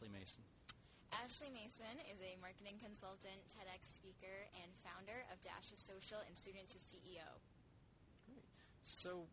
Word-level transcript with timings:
Ashley 0.00 0.16
Mason? 0.16 0.40
Ashley 1.12 1.52
Mason 1.52 1.96
is 2.08 2.16
a 2.24 2.32
marketing 2.40 2.80
consultant, 2.80 3.36
TEDx 3.52 4.00
speaker, 4.00 4.48
and 4.56 4.72
founder 4.80 5.28
of 5.28 5.36
Dash 5.44 5.68
of 5.68 5.76
Social 5.76 6.16
and 6.24 6.32
Student 6.32 6.72
to 6.72 6.80
CEO. 6.80 7.28
Great. 8.24 8.48
So 8.80 9.28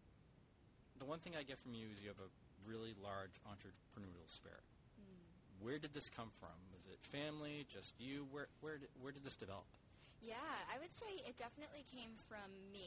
the 0.99 1.07
one 1.07 1.23
thing 1.23 1.39
I 1.39 1.47
get 1.47 1.55
from 1.63 1.71
you 1.71 1.87
is 1.87 2.03
you 2.03 2.11
have 2.11 2.19
a 2.19 2.27
really 2.67 2.91
large 2.99 3.39
entrepreneurial 3.47 4.27
spirit. 4.27 4.59
Hmm. 4.99 5.63
Where 5.63 5.79
did 5.79 5.95
this 5.95 6.11
come 6.11 6.35
from? 6.35 6.51
Was 6.75 6.83
it 6.91 6.99
family, 6.99 7.63
just 7.71 7.95
you? 7.95 8.27
Where, 8.27 8.51
where, 8.59 8.75
did, 8.75 8.91
where 8.99 9.15
did 9.15 9.23
this 9.23 9.39
develop? 9.39 9.71
Yeah, 10.19 10.35
I 10.67 10.75
would 10.83 10.91
say 10.91 11.23
it 11.23 11.39
definitely 11.39 11.87
came 11.87 12.11
from 12.27 12.51
me. 12.75 12.86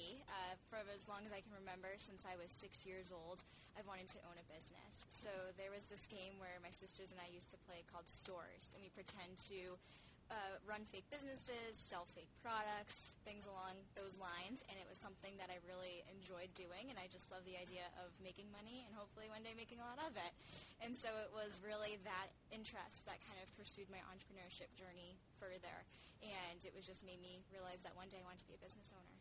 As 0.91 1.07
long 1.07 1.23
as 1.25 1.33
I 1.33 1.41
can 1.41 1.55
remember, 1.55 1.95
since 1.97 2.27
I 2.27 2.35
was 2.37 2.51
six 2.51 2.85
years 2.85 3.15
old, 3.15 3.47
I've 3.79 3.87
wanted 3.87 4.11
to 4.13 4.21
own 4.27 4.37
a 4.37 4.47
business. 4.51 5.07
So 5.09 5.31
there 5.55 5.71
was 5.71 5.87
this 5.87 6.05
game 6.11 6.37
where 6.43 6.59
my 6.61 6.75
sisters 6.75 7.15
and 7.15 7.23
I 7.23 7.31
used 7.31 7.49
to 7.55 7.59
play 7.65 7.87
called 7.89 8.11
Stores, 8.11 8.69
and 8.75 8.83
we 8.83 8.91
pretend 8.91 9.39
to 9.49 9.79
uh, 10.31 10.61
run 10.63 10.87
fake 10.87 11.07
businesses, 11.11 11.75
sell 11.75 12.07
fake 12.15 12.31
products, 12.39 13.19
things 13.27 13.51
along 13.51 13.75
those 13.99 14.15
lines, 14.19 14.63
and 14.71 14.79
it 14.79 14.87
was 14.87 14.99
something 14.99 15.35
that 15.43 15.51
I 15.51 15.59
really 15.67 16.07
enjoyed 16.07 16.55
doing, 16.55 16.91
and 16.91 16.99
I 16.99 17.11
just 17.11 17.33
love 17.35 17.43
the 17.43 17.59
idea 17.59 17.89
of 17.99 18.15
making 18.23 18.47
money 18.55 18.87
and 18.87 18.95
hopefully 18.95 19.27
one 19.27 19.43
day 19.43 19.55
making 19.59 19.83
a 19.83 19.87
lot 19.87 19.99
of 20.07 20.15
it. 20.15 20.33
And 20.83 20.95
so 20.95 21.11
it 21.23 21.31
was 21.35 21.59
really 21.63 21.99
that 22.07 22.31
interest 22.55 23.07
that 23.11 23.19
kind 23.27 23.39
of 23.43 23.51
pursued 23.59 23.91
my 23.91 24.03
entrepreneurship 24.11 24.71
journey 24.79 25.19
further, 25.43 25.87
and 26.23 26.63
it 26.63 26.75
was 26.75 26.87
just 26.87 27.03
made 27.03 27.23
me 27.23 27.43
realize 27.51 27.83
that 27.83 27.95
one 27.99 28.11
day 28.11 28.23
I 28.23 28.27
wanted 28.27 28.43
to 28.47 28.49
be 28.51 28.55
a 28.55 28.63
business 28.63 28.95
owner. 28.95 29.20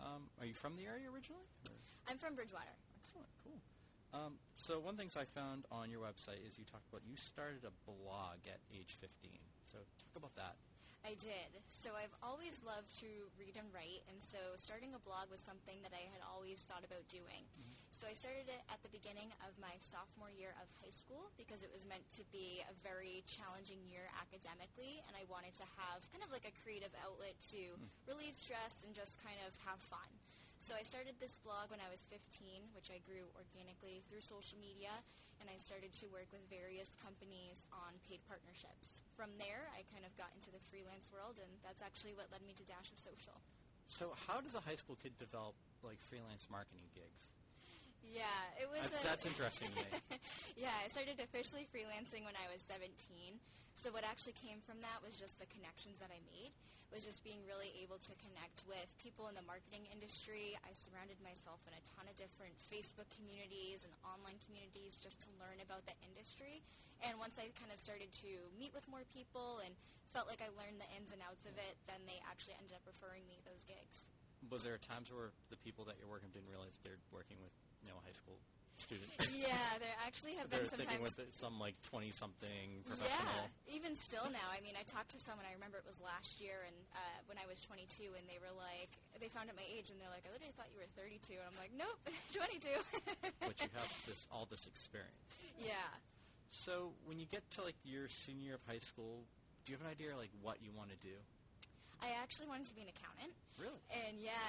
Um, 0.00 0.30
are 0.40 0.46
you 0.46 0.54
from 0.54 0.76
the 0.76 0.86
area 0.86 1.10
originally? 1.12 1.44
or- 1.68 1.76
I'm 2.08 2.18
from 2.18 2.34
Bridgewater. 2.34 2.74
Excellent, 2.98 3.28
cool. 3.44 3.60
Um, 4.12 4.38
so 4.54 4.80
one 4.80 4.96
things 4.96 5.16
I 5.16 5.24
found 5.24 5.66
on 5.70 5.90
your 5.90 6.00
website 6.00 6.42
is 6.46 6.58
you 6.58 6.64
talked 6.64 6.88
about 6.88 7.02
you 7.06 7.16
started 7.16 7.62
a 7.64 7.70
blog 7.86 8.42
at 8.48 8.58
age 8.74 8.96
15. 9.00 9.30
So 9.64 9.78
talk 9.78 10.16
about 10.16 10.34
that. 10.34 10.56
I 11.00 11.16
did. 11.16 11.64
So 11.72 11.96
I've 11.96 12.12
always 12.20 12.60
loved 12.60 12.92
to 13.00 13.08
read 13.40 13.56
and 13.56 13.72
write, 13.72 14.04
and 14.12 14.20
so 14.20 14.36
starting 14.60 14.92
a 14.92 15.00
blog 15.00 15.32
was 15.32 15.40
something 15.40 15.80
that 15.80 15.96
I 15.96 16.04
had 16.12 16.20
always 16.20 16.68
thought 16.68 16.84
about 16.84 17.08
doing. 17.08 17.48
Mm-hmm. 17.56 17.72
So 17.88 18.04
I 18.04 18.12
started 18.12 18.52
it 18.52 18.62
at 18.68 18.84
the 18.84 18.92
beginning 18.92 19.32
of 19.40 19.56
my 19.56 19.80
sophomore 19.80 20.30
year 20.30 20.52
of 20.60 20.68
high 20.84 20.92
school 20.92 21.32
because 21.40 21.64
it 21.64 21.72
was 21.72 21.88
meant 21.88 22.04
to 22.20 22.24
be 22.28 22.60
a 22.68 22.74
very 22.84 23.24
challenging 23.24 23.80
year 23.88 24.12
academically, 24.20 25.00
and 25.08 25.16
I 25.16 25.24
wanted 25.26 25.56
to 25.58 25.66
have 25.80 26.04
kind 26.12 26.20
of 26.20 26.28
like 26.28 26.44
a 26.44 26.54
creative 26.60 26.92
outlet 27.00 27.40
to 27.56 27.80
mm. 27.80 27.88
relieve 28.04 28.36
stress 28.36 28.84
and 28.84 28.92
just 28.92 29.16
kind 29.24 29.40
of 29.48 29.56
have 29.64 29.80
fun. 29.80 30.08
So 30.60 30.76
I 30.76 30.84
started 30.84 31.16
this 31.16 31.40
blog 31.40 31.72
when 31.72 31.80
I 31.80 31.88
was 31.88 32.04
15, 32.12 32.76
which 32.76 32.92
I 32.92 33.00
grew 33.00 33.32
organically 33.32 34.04
through 34.04 34.20
social 34.20 34.60
media, 34.60 34.92
and 35.40 35.48
I 35.48 35.56
started 35.56 35.90
to 36.04 36.06
work 36.12 36.28
with 36.30 36.44
various 36.52 36.94
companies 37.00 37.64
on 37.72 37.96
paid 38.04 38.20
partnerships. 38.28 39.00
From 39.16 39.32
there, 39.40 39.66
I 39.72 39.82
kind 39.88 40.04
of 40.04 40.12
got 40.20 40.30
into 40.36 40.52
the 40.52 40.60
freelance 40.68 41.08
world, 41.08 41.40
and 41.40 41.50
that's 41.64 41.80
actually 41.80 42.12
what 42.12 42.28
led 42.28 42.44
me 42.44 42.52
to 42.60 42.64
Dash 42.68 42.92
of 42.92 43.00
Social. 43.00 43.40
So 43.88 44.12
how 44.28 44.38
does 44.44 44.54
a 44.54 44.62
high 44.62 44.78
school 44.78 44.94
kid 45.00 45.16
develop 45.18 45.56
like 45.82 45.98
freelance 46.04 46.46
marketing 46.52 46.86
gigs? 46.94 47.32
Yeah, 48.04 48.60
it 48.60 48.68
was. 48.68 48.86
I- 48.86 49.02
that's 49.02 49.26
interesting 49.26 49.72
to 49.74 49.82
me. 49.82 50.20
yeah, 50.64 50.72
I 50.84 50.88
started 50.92 51.18
officially 51.20 51.66
freelancing 51.68 52.22
when 52.28 52.36
I 52.36 52.46
was 52.52 52.62
17. 52.64 52.92
So 53.74 53.88
what 53.90 54.04
actually 54.04 54.36
came 54.36 54.60
from 54.60 54.80
that 54.84 55.00
was 55.00 55.16
just 55.16 55.40
the 55.40 55.48
connections 55.48 55.98
that 56.04 56.12
I 56.12 56.20
made, 56.28 56.52
was 56.90 57.06
just 57.06 57.22
being 57.22 57.40
really 57.46 57.70
able 57.78 57.98
to 58.02 58.12
connect 58.18 58.66
with 58.66 58.86
people 58.98 59.30
in 59.30 59.38
the 59.38 59.46
marketing 59.46 59.86
industry. 59.94 60.58
I 60.66 60.74
surrounded 60.74 61.22
myself 61.22 61.62
in 61.66 61.74
a 61.74 61.82
ton 61.94 62.10
of 62.10 62.18
different 62.18 62.54
Facebook 62.66 63.06
communities 63.14 63.86
and 63.86 63.94
online 64.02 64.42
communities 64.42 64.98
just 64.98 65.22
to 65.24 65.28
learn 65.38 65.62
about 65.62 65.86
the 65.86 65.94
industry. 66.02 66.62
And 67.06 67.16
once 67.16 67.38
I 67.38 67.48
kind 67.56 67.70
of 67.70 67.78
started 67.78 68.10
to 68.26 68.30
meet 68.58 68.74
with 68.74 68.84
more 68.90 69.06
people 69.14 69.62
and 69.64 69.72
felt 70.10 70.26
like 70.26 70.42
I 70.42 70.50
learned 70.58 70.82
the 70.82 70.90
ins 70.98 71.14
and 71.14 71.22
outs 71.22 71.46
of 71.46 71.54
it, 71.56 71.78
then 71.86 72.02
they 72.10 72.18
actually 72.26 72.58
ended 72.58 72.74
up 72.74 72.82
referring 72.84 73.24
me 73.30 73.38
those 73.46 73.62
gigs. 73.62 74.10
Was 74.50 74.66
there 74.66 74.76
times 74.80 75.14
where 75.14 75.30
the 75.48 75.60
people 75.62 75.86
that 75.86 75.96
you're 76.00 76.10
working 76.10 76.28
with 76.32 76.42
didn't 76.42 76.50
realize 76.50 76.74
they're 76.82 77.00
working 77.14 77.38
with 77.38 77.54
you 77.80 77.88
know 77.88 78.00
high 78.02 78.16
school 78.16 78.40
student? 78.80 79.12
yeah, 79.30 79.54
there 79.78 79.92
actually 80.02 80.34
have 80.40 80.48
they're 80.48 80.64
been 80.64 80.72
thinking 80.72 81.04
sometimes 81.04 81.16
with 81.16 81.36
some 81.36 81.60
like 81.60 81.76
twenty 81.84 82.10
something 82.10 82.82
professional. 82.88 83.46
Yeah, 83.68 83.76
even 83.76 83.94
still 83.94 84.26
now. 84.32 84.48
I 84.48 84.64
mean, 84.64 84.74
I 84.74 84.82
talked 84.88 85.12
to 85.12 85.20
someone. 85.20 85.44
I 85.44 85.52
remember 85.54 85.78
it 85.78 85.86
was 85.86 86.00
last 86.00 86.40
year, 86.40 86.64
and 86.64 86.76
uh, 86.96 87.18
when 87.28 87.36
I 87.36 87.44
was 87.44 87.60
22, 87.60 88.16
and 88.16 88.24
they 88.26 88.40
were 88.40 88.52
like, 88.56 88.90
they 89.20 89.28
found 89.28 89.52
out 89.52 89.56
my 89.60 89.68
age, 89.68 89.92
and 89.92 90.00
they're 90.00 90.10
like, 90.10 90.24
I 90.24 90.32
literally 90.32 90.56
thought 90.56 90.72
you 90.72 90.80
were 90.80 90.90
32, 90.96 91.36
and 91.36 91.46
I'm 91.46 91.58
like, 91.60 91.70
nope, 91.76 92.00
22. 92.34 92.72
but 93.46 93.56
you 93.60 93.70
have 93.76 93.90
this 94.08 94.26
all 94.32 94.48
this 94.48 94.66
experience. 94.66 95.38
yeah. 95.60 95.92
So 96.50 96.98
when 97.06 97.20
you 97.20 97.26
get 97.30 97.46
to 97.56 97.62
like 97.62 97.78
your 97.86 98.10
senior 98.10 98.52
year 98.52 98.58
of 98.58 98.64
high 98.66 98.82
school, 98.82 99.22
do 99.64 99.70
you 99.70 99.78
have 99.78 99.86
an 99.86 99.92
idea 99.92 100.16
like 100.18 100.34
what 100.42 100.58
you 100.58 100.72
want 100.74 100.90
to 100.90 100.98
do? 100.98 101.14
I 102.02 102.16
actually 102.20 102.48
wanted 102.48 102.66
to 102.68 102.74
be 102.74 102.82
an 102.82 102.90
accountant. 102.90 103.32
Really? 103.60 103.79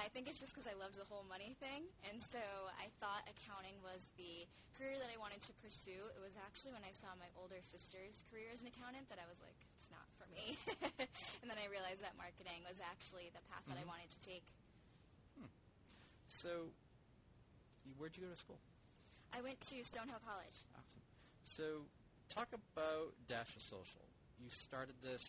I 0.02 0.10
think 0.10 0.26
it's 0.26 0.42
just 0.42 0.50
because 0.52 0.66
I 0.66 0.74
loved 0.74 0.98
the 0.98 1.06
whole 1.06 1.22
money 1.30 1.54
thing. 1.62 1.86
And 2.10 2.18
so 2.18 2.42
I 2.74 2.90
thought 2.98 3.22
accounting 3.30 3.78
was 3.86 4.10
the 4.18 4.50
career 4.74 4.98
that 4.98 5.06
I 5.06 5.16
wanted 5.22 5.38
to 5.46 5.52
pursue. 5.62 6.10
It 6.10 6.18
was 6.18 6.34
actually 6.42 6.74
when 6.74 6.82
I 6.82 6.90
saw 6.90 7.14
my 7.22 7.30
older 7.38 7.62
sister's 7.62 8.26
career 8.26 8.50
as 8.50 8.60
an 8.66 8.68
accountant 8.74 9.06
that 9.14 9.22
I 9.22 9.26
was 9.30 9.38
like, 9.38 9.54
it's 9.78 9.86
not 9.94 10.02
for 10.18 10.26
me. 10.34 10.58
and 11.40 11.46
then 11.46 11.54
I 11.62 11.70
realized 11.70 12.02
that 12.02 12.18
marketing 12.18 12.66
was 12.66 12.82
actually 12.82 13.30
the 13.30 13.42
path 13.46 13.62
that 13.70 13.78
I 13.78 13.86
Mhm. 13.86 13.94
wanted 13.94 14.10
to 14.10 14.20
take. 14.26 14.42
So, 16.26 16.72
you, 17.84 17.92
where'd 17.98 18.16
you 18.16 18.24
go 18.24 18.30
to 18.32 18.36
school? 18.40 18.58
I 19.32 19.40
went 19.42 19.60
to 19.68 19.76
Stonehill 19.84 20.22
College. 20.24 20.64
Awesome. 20.74 21.02
So, 21.42 21.86
talk 22.28 22.48
about 22.52 23.14
Dash 23.28 23.54
Social. 23.58 24.02
You 24.40 24.48
started 24.50 24.96
this, 25.02 25.20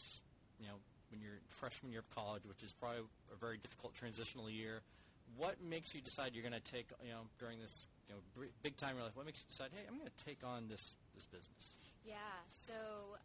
you 0.59 0.67
know, 0.67 0.79
when 1.13 1.21
you're 1.21 1.37
freshman 1.61 1.93
year 1.93 2.01
of 2.01 2.09
college, 2.09 2.41
which 2.49 2.65
is 2.65 2.73
probably 2.73 3.05
a 3.29 3.37
very 3.37 3.61
difficult 3.61 3.93
transitional 3.93 4.49
year. 4.49 4.81
What 5.37 5.61
makes 5.61 5.93
you 5.93 6.01
decide 6.01 6.33
you're 6.33 6.45
going 6.45 6.57
to 6.57 6.71
take, 6.73 6.89
you 7.05 7.13
know, 7.13 7.29
during 7.37 7.61
this, 7.61 7.85
you 8.09 8.17
know, 8.17 8.21
big 8.65 8.73
time 8.81 8.97
in 8.97 9.01
your 9.01 9.05
life? 9.05 9.13
What 9.13 9.29
makes 9.29 9.45
you 9.45 9.49
decide, 9.53 9.69
hey, 9.69 9.85
I'm 9.85 10.01
going 10.01 10.09
to 10.09 10.21
take 10.25 10.41
on 10.41 10.65
this 10.65 10.81
this 11.13 11.29
business? 11.29 11.77
Yeah, 12.03 12.17
so 12.51 12.75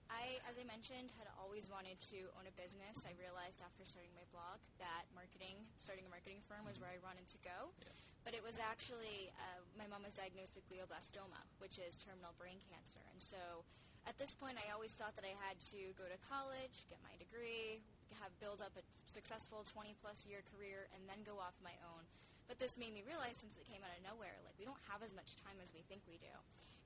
I, 0.06 0.38
as 0.46 0.54
I 0.54 0.62
mentioned, 0.68 1.10
had 1.18 1.26
always 1.34 1.66
wanted 1.66 1.98
to 2.14 2.30
own 2.38 2.46
a 2.46 2.54
business. 2.54 3.02
I 3.02 3.10
realized 3.18 3.58
after 3.58 3.82
starting 3.82 4.14
my 4.14 4.22
blog 4.30 4.62
that 4.78 5.10
marketing, 5.18 5.58
starting 5.82 6.06
a 6.06 6.12
marketing 6.12 6.46
firm, 6.46 6.62
was 6.62 6.78
where 6.78 6.92
I 6.92 7.02
wanted 7.02 7.26
to 7.26 7.38
go. 7.42 7.74
Yeah. 7.82 7.90
But 8.22 8.38
it 8.38 8.44
was 8.44 8.62
actually, 8.62 9.34
uh, 9.34 9.66
my 9.74 9.90
mom 9.90 10.06
was 10.06 10.14
diagnosed 10.14 10.54
with 10.54 10.68
glioblastoma, 10.70 11.42
which 11.58 11.80
is 11.82 11.98
terminal 11.98 12.38
brain 12.38 12.62
cancer. 12.70 13.02
And 13.10 13.18
so 13.18 13.66
at 14.06 14.20
this 14.20 14.36
point, 14.36 14.60
I 14.60 14.70
always 14.70 14.94
thought 14.94 15.16
that 15.16 15.26
I 15.26 15.34
had 15.48 15.58
to 15.74 15.80
go 15.98 16.06
to 16.06 16.18
college, 16.28 16.86
get 16.86 17.00
my 17.02 17.16
degree, 17.18 17.82
have 18.22 18.32
build 18.42 18.60
up 18.60 18.74
a 18.78 18.84
successful 19.06 19.64
20 19.66 19.94
plus 20.00 20.26
year 20.26 20.42
career, 20.54 20.90
and 20.94 21.06
then 21.06 21.24
go 21.24 21.38
off 21.38 21.56
my 21.62 21.74
own. 21.82 22.04
But 22.48 22.56
this 22.56 22.80
made 22.80 22.96
me 22.96 23.04
realize, 23.04 23.36
since 23.36 23.60
it 23.60 23.68
came 23.68 23.84
out 23.84 23.92
of 23.92 24.00
nowhere, 24.00 24.40
like 24.48 24.56
we 24.56 24.64
don't 24.64 24.80
have 24.88 25.04
as 25.04 25.12
much 25.12 25.36
time 25.44 25.60
as 25.60 25.70
we 25.76 25.84
think 25.84 26.00
we 26.08 26.16
do. 26.16 26.32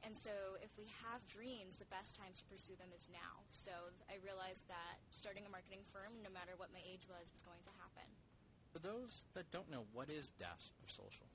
And 0.02 0.18
so 0.18 0.58
if 0.58 0.74
we 0.74 0.90
have 1.06 1.22
dreams, 1.30 1.78
the 1.78 1.86
best 1.86 2.18
time 2.18 2.34
to 2.34 2.42
pursue 2.50 2.74
them 2.74 2.90
is 2.90 3.06
now. 3.14 3.46
So 3.54 3.70
I 4.10 4.18
realized 4.18 4.66
that 4.66 4.98
starting 5.14 5.46
a 5.46 5.52
marketing 5.54 5.86
firm, 5.94 6.18
no 6.26 6.30
matter 6.34 6.58
what 6.58 6.74
my 6.74 6.82
age 6.82 7.06
was, 7.06 7.30
was 7.30 7.42
going 7.46 7.62
to 7.62 7.74
happen. 7.78 8.10
For 8.74 8.82
those 8.82 9.30
that 9.38 9.46
don't 9.54 9.70
know, 9.70 9.86
what 9.94 10.10
is 10.10 10.34
Dash 10.34 10.74
of 10.82 10.90
Social? 10.90 11.30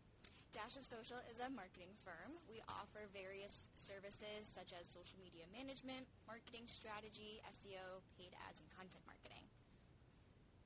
Dash 0.55 0.79
of 0.79 0.85
Social 0.87 1.19
is 1.27 1.37
a 1.43 1.51
marketing 1.51 1.91
firm. 2.07 2.39
We 2.47 2.63
offer 2.71 3.03
various 3.11 3.51
services 3.75 4.47
such 4.55 4.71
as 4.71 4.87
social 4.87 5.19
media 5.19 5.43
management, 5.51 6.07
marketing 6.23 6.67
strategy, 6.71 7.43
SEO, 7.51 7.99
paid 8.15 8.31
ads, 8.47 8.63
and 8.63 8.69
content 8.71 9.03
marketing. 9.03 9.43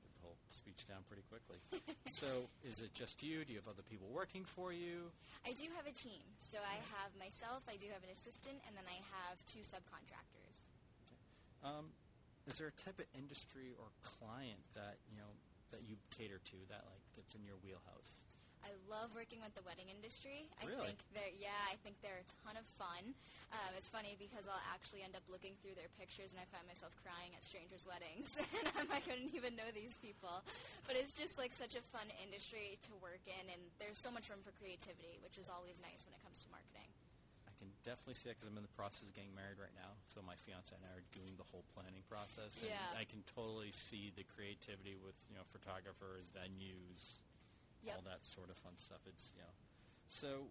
Did 0.06 0.14
the 0.14 0.22
whole 0.22 0.38
speech 0.46 0.86
down 0.86 1.02
pretty 1.10 1.26
quickly. 1.26 1.58
so, 2.22 2.46
is 2.62 2.78
it 2.78 2.94
just 2.94 3.26
you? 3.26 3.42
Do 3.42 3.50
you 3.50 3.58
have 3.58 3.66
other 3.66 3.82
people 3.82 4.06
working 4.14 4.46
for 4.46 4.70
you? 4.70 5.10
I 5.42 5.50
do 5.50 5.66
have 5.74 5.90
a 5.90 5.94
team. 5.94 6.22
So 6.38 6.62
I 6.62 6.78
have 6.94 7.10
myself, 7.18 7.66
I 7.66 7.74
do 7.74 7.90
have 7.90 8.06
an 8.06 8.14
assistant, 8.14 8.62
and 8.70 8.78
then 8.78 8.86
I 8.86 9.02
have 9.18 9.42
two 9.50 9.66
subcontractors. 9.66 10.56
Um, 11.66 11.90
is 12.46 12.54
there 12.58 12.70
a 12.70 12.78
type 12.78 12.98
of 12.98 13.06
industry 13.14 13.74
or 13.74 13.90
client 14.02 14.62
that 14.74 14.98
you 15.10 15.18
know 15.18 15.30
that 15.70 15.82
you 15.86 15.98
cater 16.10 16.38
to 16.38 16.58
that 16.70 16.86
like 16.90 17.02
gets 17.14 17.34
in 17.34 17.42
your 17.42 17.58
wheelhouse? 17.62 18.21
I 18.62 18.70
love 18.86 19.10
working 19.18 19.42
with 19.42 19.52
the 19.58 19.64
wedding 19.66 19.90
industry. 19.90 20.46
I 20.62 20.70
think 20.70 20.96
they're 21.12 21.34
yeah, 21.34 21.58
I 21.66 21.74
think 21.82 21.98
they're 22.00 22.22
a 22.22 22.28
ton 22.46 22.54
of 22.56 22.66
fun. 22.78 23.14
Um, 23.52 23.70
it's 23.76 23.90
funny 23.90 24.14
because 24.16 24.46
I'll 24.46 24.62
actually 24.72 25.02
end 25.02 25.18
up 25.18 25.26
looking 25.28 25.58
through 25.60 25.74
their 25.76 25.90
pictures 25.98 26.30
and 26.32 26.40
I 26.40 26.46
find 26.48 26.64
myself 26.70 26.94
crying 27.02 27.34
at 27.36 27.42
strangers' 27.42 27.84
weddings, 27.84 28.32
and 28.56 28.66
I'm, 28.78 28.88
I 28.94 29.02
couldn't 29.02 29.34
even 29.34 29.58
know 29.58 29.68
these 29.74 29.92
people. 30.00 30.40
But 30.86 30.94
it's 30.96 31.12
just 31.18 31.36
like 31.36 31.52
such 31.52 31.74
a 31.74 31.82
fun 31.92 32.06
industry 32.22 32.78
to 32.86 32.92
work 33.02 33.22
in, 33.26 33.44
and 33.50 33.60
there's 33.82 33.98
so 34.00 34.08
much 34.14 34.30
room 34.30 34.40
for 34.46 34.54
creativity, 34.56 35.18
which 35.20 35.36
is 35.36 35.50
always 35.52 35.82
nice 35.82 36.06
when 36.06 36.14
it 36.16 36.22
comes 36.22 36.40
to 36.46 36.48
marketing. 36.54 36.88
I 37.50 37.52
can 37.60 37.70
definitely 37.86 38.18
see 38.18 38.30
it 38.30 38.38
because 38.38 38.50
I'm 38.50 38.58
in 38.58 38.66
the 38.66 38.74
process 38.78 39.06
of 39.06 39.14
getting 39.14 39.34
married 39.38 39.58
right 39.60 39.74
now. 39.78 39.94
So 40.10 40.18
my 40.22 40.34
fiance 40.46 40.70
and 40.74 40.82
I 40.82 40.90
are 40.98 41.06
doing 41.14 41.30
the 41.38 41.46
whole 41.50 41.62
planning 41.76 42.02
process, 42.10 42.58
and 42.62 42.70
Yeah. 42.74 42.94
I 42.98 43.06
can 43.06 43.22
totally 43.26 43.70
see 43.74 44.10
the 44.14 44.26
creativity 44.26 44.94
with 44.98 45.14
you 45.30 45.36
know 45.38 45.46
photographers, 45.54 46.30
venues, 46.34 47.22
Yep. 47.82 47.94
all 47.98 48.06
that 48.06 48.22
sort 48.22 48.50
of 48.50 48.56
fun 48.62 48.78
stuff. 48.78 49.02
It's 49.06 49.32
you 49.34 49.42
know, 49.42 49.54
so 50.08 50.46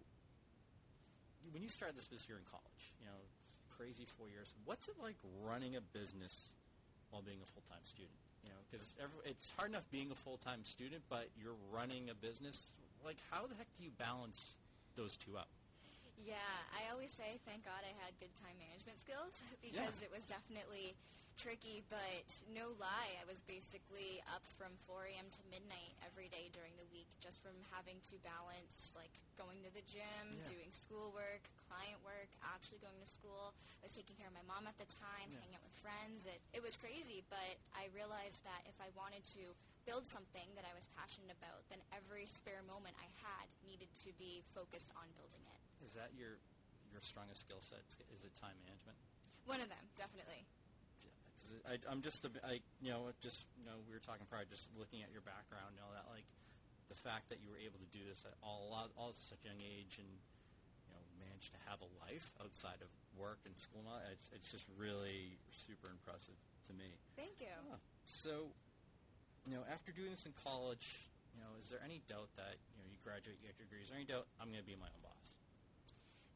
when 1.52 1.62
you 1.62 1.68
started 1.68 1.96
this 1.96 2.06
business 2.06 2.26
here 2.28 2.36
in 2.36 2.44
college, 2.44 2.92
you 3.00 3.06
know, 3.06 3.18
crazy 3.82 4.06
four 4.06 4.30
years. 4.30 4.52
What's 4.64 4.86
it 4.86 4.94
like 5.02 5.18
running 5.42 5.74
a 5.74 5.82
business 5.82 6.52
while 7.10 7.22
being 7.22 7.42
a 7.42 7.48
full 7.50 7.66
time 7.66 7.82
student? 7.82 8.14
You 8.46 8.54
know, 8.54 8.62
because 8.70 8.94
it's 9.26 9.50
hard 9.58 9.70
enough 9.70 9.86
being 9.90 10.10
a 10.10 10.18
full 10.18 10.38
time 10.38 10.62
student, 10.62 11.02
but 11.10 11.26
you're 11.34 11.58
running 11.74 12.10
a 12.10 12.14
business. 12.14 12.70
Like, 13.02 13.18
how 13.30 13.46
the 13.50 13.58
heck 13.58 13.66
do 13.78 13.82
you 13.82 13.90
balance 13.98 14.54
those 14.94 15.18
two 15.18 15.34
up? 15.34 15.50
Yeah, 16.22 16.38
I 16.70 16.86
always 16.94 17.10
say 17.10 17.42
thank 17.42 17.66
God 17.66 17.82
I 17.82 17.90
had 18.06 18.14
good 18.22 18.30
time 18.38 18.54
management 18.62 19.02
skills 19.02 19.42
because 19.66 19.98
yeah. 19.98 20.06
it 20.06 20.10
was 20.14 20.30
definitely 20.30 20.94
tricky, 21.36 21.84
but 21.88 22.28
no 22.50 22.74
lie, 22.76 23.16
I 23.20 23.24
was 23.28 23.42
basically 23.44 24.20
up 24.32 24.44
from 24.58 24.74
4 24.88 25.08
a.m. 25.12 25.28
to 25.28 25.40
midnight 25.48 25.96
every 26.04 26.28
day 26.28 26.52
during 26.52 26.74
the 26.76 26.88
week 26.92 27.08
just 27.20 27.40
from 27.40 27.56
having 27.72 28.00
to 28.12 28.18
balance 28.22 28.92
like 28.92 29.12
going 29.36 29.64
to 29.64 29.72
the 29.72 29.84
gym, 29.88 30.38
yeah. 30.38 30.44
doing 30.44 30.70
schoolwork, 30.70 31.48
client 31.68 31.98
work, 32.04 32.28
actually 32.44 32.78
going 32.84 32.98
to 33.00 33.08
school. 33.08 33.56
I 33.80 33.88
was 33.88 33.96
taking 33.96 34.14
care 34.16 34.28
of 34.28 34.36
my 34.36 34.44
mom 34.44 34.68
at 34.68 34.76
the 34.76 34.88
time, 34.88 35.32
yeah. 35.32 35.40
hanging 35.40 35.56
out 35.56 35.64
with 35.64 35.76
friends. 35.80 36.28
It, 36.28 36.40
it 36.52 36.62
was 36.62 36.76
crazy, 36.76 37.24
but 37.32 37.56
I 37.72 37.88
realized 37.96 38.44
that 38.44 38.62
if 38.68 38.76
I 38.78 38.92
wanted 38.92 39.24
to 39.38 39.56
build 39.88 40.06
something 40.06 40.52
that 40.54 40.68
I 40.68 40.74
was 40.76 40.86
passionate 40.94 41.32
about, 41.32 41.66
then 41.72 41.80
every 41.90 42.28
spare 42.28 42.62
moment 42.62 42.94
I 43.00 43.08
had 43.24 43.48
needed 43.64 43.90
to 44.06 44.14
be 44.20 44.44
focused 44.52 44.92
on 44.94 45.08
building 45.16 45.42
it. 45.48 45.60
Is 45.82 45.96
that 45.98 46.14
your 46.14 46.38
your 46.92 47.00
strongest 47.00 47.48
skill 47.48 47.64
set? 47.64 47.82
Is 48.12 48.22
it 48.22 48.36
time 48.36 48.54
management? 48.68 49.00
One 49.48 49.64
of 49.64 49.72
them, 49.72 49.82
definitely. 49.96 50.44
I, 51.66 51.78
I'm 51.90 52.02
just, 52.02 52.24
I, 52.44 52.60
you 52.80 52.90
know, 52.90 53.10
just, 53.22 53.46
you 53.58 53.66
know, 53.66 53.78
we 53.86 53.94
were 53.94 54.02
talking 54.02 54.26
prior, 54.26 54.44
just 54.48 54.70
looking 54.74 55.02
at 55.02 55.10
your 55.10 55.24
background, 55.24 55.76
you 55.76 55.82
know, 55.82 55.90
that 55.94 56.06
like 56.10 56.26
the 56.90 56.98
fact 56.98 57.32
that 57.32 57.40
you 57.40 57.48
were 57.48 57.60
able 57.60 57.80
to 57.80 57.90
do 57.94 58.04
this 58.04 58.26
at 58.28 58.36
all, 58.44 58.72
all 58.98 59.10
at 59.10 59.18
such 59.18 59.40
a 59.42 59.48
young 59.48 59.60
age 59.62 59.96
and, 59.96 60.10
you 60.88 60.92
know, 60.92 61.02
managed 61.18 61.54
to 61.56 61.60
have 61.68 61.80
a 61.80 61.90
life 62.04 62.32
outside 62.42 62.80
of 62.84 62.90
work 63.16 63.40
and 63.48 63.56
school, 63.56 63.84
it's, 64.12 64.28
it's 64.32 64.50
just 64.52 64.66
really 64.76 65.40
super 65.50 65.88
impressive 65.88 66.36
to 66.68 66.72
me. 66.76 66.96
Thank 67.16 67.40
you. 67.40 67.52
Yeah. 67.52 67.80
So, 68.04 68.52
you 69.46 69.52
know, 69.54 69.64
after 69.70 69.90
doing 69.92 70.10
this 70.10 70.26
in 70.26 70.34
college, 70.44 71.08
you 71.32 71.40
know, 71.40 71.52
is 71.60 71.72
there 71.72 71.80
any 71.80 72.04
doubt 72.08 72.28
that, 72.36 72.60
you 72.72 72.76
know, 72.82 72.86
you 72.88 72.98
graduate, 73.00 73.40
you 73.40 73.48
get 73.48 73.56
your 73.56 73.66
degree, 73.66 73.82
is 73.82 73.90
there 73.90 73.98
any 73.98 74.08
doubt 74.08 74.28
I'm 74.36 74.52
going 74.52 74.62
to 74.62 74.68
be 74.68 74.76
my 74.76 74.90
own 74.90 75.02
boss? 75.02 75.21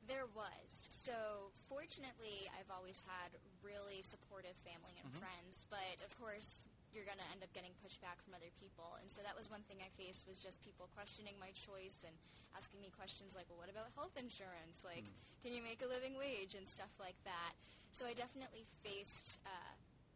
There 0.06 0.30
was. 0.38 0.70
So 0.94 1.50
fortunately, 1.66 2.46
I've 2.54 2.70
always 2.70 3.02
had 3.10 3.34
really 3.58 4.06
supportive 4.06 4.54
family 4.62 4.94
and 5.02 5.10
mm-hmm. 5.10 5.18
friends, 5.18 5.66
but 5.66 5.98
of 6.06 6.14
course, 6.14 6.70
you're 6.94 7.04
going 7.04 7.18
to 7.18 7.30
end 7.34 7.42
up 7.42 7.50
getting 7.50 7.74
pushback 7.82 8.22
from 8.22 8.32
other 8.32 8.48
people. 8.62 8.94
And 9.02 9.10
so 9.10 9.20
that 9.26 9.34
was 9.34 9.50
one 9.50 9.66
thing 9.66 9.82
I 9.82 9.90
faced 9.98 10.30
was 10.30 10.38
just 10.38 10.62
people 10.62 10.86
questioning 10.94 11.34
my 11.42 11.50
choice 11.52 12.06
and 12.06 12.14
asking 12.54 12.80
me 12.80 12.94
questions 12.94 13.34
like, 13.34 13.50
well, 13.50 13.60
what 13.60 13.68
about 13.68 13.90
health 13.98 14.14
insurance? 14.16 14.80
Like, 14.86 15.04
mm. 15.04 15.42
can 15.42 15.52
you 15.52 15.60
make 15.60 15.82
a 15.82 15.88
living 15.90 16.14
wage 16.16 16.54
and 16.54 16.64
stuff 16.64 16.94
like 17.02 17.18
that? 17.28 17.52
So 17.92 18.08
I 18.08 18.14
definitely 18.14 18.64
faced 18.80 19.42
uh, 19.44 19.74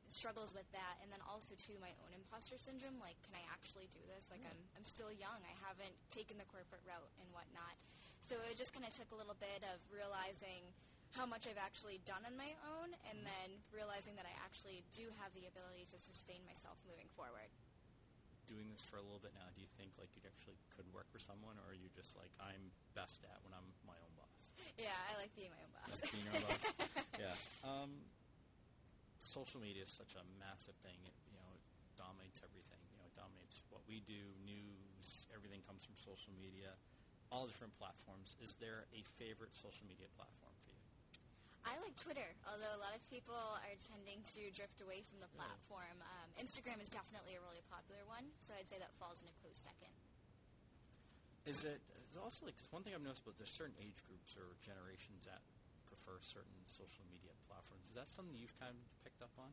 struggles 0.08 0.54
with 0.54 0.70
that. 0.72 1.02
And 1.04 1.12
then 1.12 1.20
also, 1.28 1.52
too, 1.58 1.76
my 1.82 1.92
own 2.06 2.16
imposter 2.16 2.56
syndrome. 2.56 2.96
Like, 3.02 3.18
can 3.26 3.36
I 3.36 3.44
actually 3.50 3.90
do 3.92 4.00
this? 4.08 4.32
Like, 4.32 4.40
mm. 4.40 4.54
I'm, 4.54 4.60
I'm 4.80 4.86
still 4.86 5.12
young. 5.12 5.42
I 5.44 5.54
haven't 5.66 5.94
taken 6.08 6.40
the 6.40 6.48
corporate 6.48 6.82
route 6.88 7.12
and 7.20 7.28
whatnot. 7.34 7.76
So 8.30 8.38
it 8.46 8.54
just 8.54 8.70
kind 8.70 8.86
of 8.86 8.94
took 8.94 9.10
a 9.10 9.18
little 9.18 9.34
bit 9.42 9.66
of 9.74 9.82
realizing 9.90 10.62
how 11.18 11.26
much 11.26 11.50
I've 11.50 11.58
actually 11.58 11.98
done 12.06 12.22
on 12.22 12.38
my 12.38 12.54
own 12.78 12.94
and 13.10 13.18
mm-hmm. 13.18 13.26
then 13.26 13.48
realizing 13.74 14.14
that 14.14 14.22
I 14.22 14.30
actually 14.38 14.86
do 14.94 15.10
have 15.18 15.34
the 15.34 15.50
ability 15.50 15.90
to 15.90 15.98
sustain 15.98 16.38
myself 16.46 16.78
moving 16.86 17.10
forward. 17.18 17.50
Doing 18.46 18.70
this 18.70 18.86
for 18.86 19.02
a 19.02 19.04
little 19.04 19.18
bit 19.18 19.34
now, 19.34 19.50
do 19.50 19.58
you 19.58 19.66
think 19.74 19.98
like 19.98 20.14
you 20.14 20.22
actually 20.22 20.54
could 20.78 20.86
work 20.94 21.10
for 21.10 21.18
someone 21.18 21.58
or 21.58 21.74
are 21.74 21.78
you 21.78 21.90
just 21.90 22.14
like 22.14 22.30
I'm 22.38 22.70
best 22.94 23.18
at 23.26 23.42
when 23.42 23.50
I'm 23.50 23.66
my 23.82 23.98
own 23.98 24.14
boss? 24.14 24.54
Yeah, 24.78 24.94
I 24.94 25.18
like 25.18 25.34
being 25.34 25.50
my 25.50 25.62
own 25.66 25.74
boss. 25.74 25.90
Like 25.98 26.14
being 26.14 26.26
your 26.30 26.38
own 26.38 26.46
boss. 26.46 26.64
Yeah. 27.18 27.34
Um, 27.66 27.90
social 29.18 29.58
media 29.58 29.84
is 29.84 29.90
such 29.90 30.14
a 30.14 30.22
massive 30.38 30.78
thing. 30.86 30.96
It, 31.02 31.18
you 31.26 31.34
know, 31.34 31.50
it 31.58 31.62
dominates 31.98 32.46
everything. 32.46 32.78
You 32.94 33.02
know, 33.02 33.10
it 33.10 33.16
dominates 33.18 33.66
what 33.74 33.82
we 33.90 34.06
do, 34.06 34.22
news, 34.46 35.26
everything 35.34 35.66
comes 35.66 35.82
from 35.82 35.98
social 35.98 36.30
media 36.38 36.78
all 37.30 37.46
different 37.46 37.74
platforms. 37.78 38.34
Is 38.42 38.58
there 38.58 38.90
a 38.90 39.00
favorite 39.18 39.54
social 39.54 39.86
media 39.86 40.10
platform 40.18 40.54
for 40.66 40.74
you? 40.74 40.82
I 41.62 41.78
like 41.80 41.94
Twitter, 41.94 42.34
although 42.46 42.72
a 42.74 42.80
lot 42.82 42.94
of 42.94 43.02
people 43.06 43.38
are 43.38 43.76
tending 43.78 44.22
to 44.34 44.50
drift 44.50 44.82
away 44.82 45.06
from 45.06 45.22
the 45.22 45.30
platform. 45.38 46.02
Um, 46.02 46.28
Instagram 46.38 46.82
is 46.82 46.90
definitely 46.90 47.38
a 47.38 47.42
really 47.42 47.62
popular 47.70 48.02
one, 48.08 48.32
so 48.42 48.56
I'd 48.58 48.66
say 48.66 48.80
that 48.82 48.90
falls 48.98 49.22
in 49.22 49.28
a 49.30 49.36
close 49.38 49.60
second. 49.60 49.92
Is 51.46 51.64
it 51.64 51.80
is 52.10 52.18
also 52.18 52.50
like 52.50 52.58
one 52.74 52.82
thing 52.82 52.92
I've 52.92 53.06
noticed 53.06 53.22
about 53.22 53.38
there's 53.38 53.54
certain 53.54 53.78
age 53.78 54.02
groups 54.02 54.34
or 54.34 54.58
generations 54.66 55.30
that 55.30 55.40
prefer 55.86 56.18
certain 56.22 56.58
social 56.66 57.06
media 57.10 57.34
platforms. 57.46 57.90
Is 57.90 57.96
that 57.98 58.10
something 58.10 58.34
you've 58.34 58.54
kind 58.58 58.74
of 58.74 58.86
picked 59.02 59.22
up 59.22 59.34
on? 59.38 59.50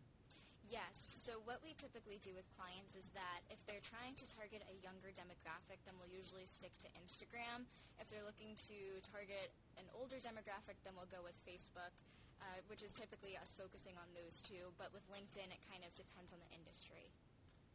Yes. 0.68 1.00
So 1.00 1.40
what 1.48 1.64
we 1.64 1.72
typically 1.72 2.19
do 2.19 2.36
with 2.36 2.44
clients 2.60 3.00
is 3.00 3.08
that 3.16 3.48
if 3.48 3.64
they're 3.64 3.84
trying 3.84 4.19
to 4.19 4.25
target 4.28 4.68
a 4.68 4.75
younger 4.84 5.16
demographic, 5.16 5.80
then 5.88 5.96
we'll 5.96 6.12
usually 6.12 6.44
stick 6.44 6.75
to 6.84 6.92
Instagram. 7.00 7.72
If 8.00 8.12
they're 8.12 8.28
looking 8.28 8.60
to 8.68 9.00
target 9.08 9.56
an 9.80 9.88
older 9.96 10.19
demographic, 10.19 10.84
then 10.84 11.00
we'll 11.00 11.08
go 11.08 11.24
with 11.24 11.40
Facebook, 11.48 11.96
uh, 12.44 12.60
which 12.68 12.84
is 12.84 12.92
typically 12.92 13.40
us 13.40 13.56
focusing 13.56 13.96
on 13.96 14.12
those 14.12 14.44
two. 14.44 14.75
But 14.75 14.92
with 14.92 15.08
LinkedIn, 15.08 15.48
it 15.56 15.64
kind 15.72 15.88
of 15.88 15.96
depends 15.96 16.36
on 16.36 16.44
the 16.44 16.52
industry. 16.52 17.16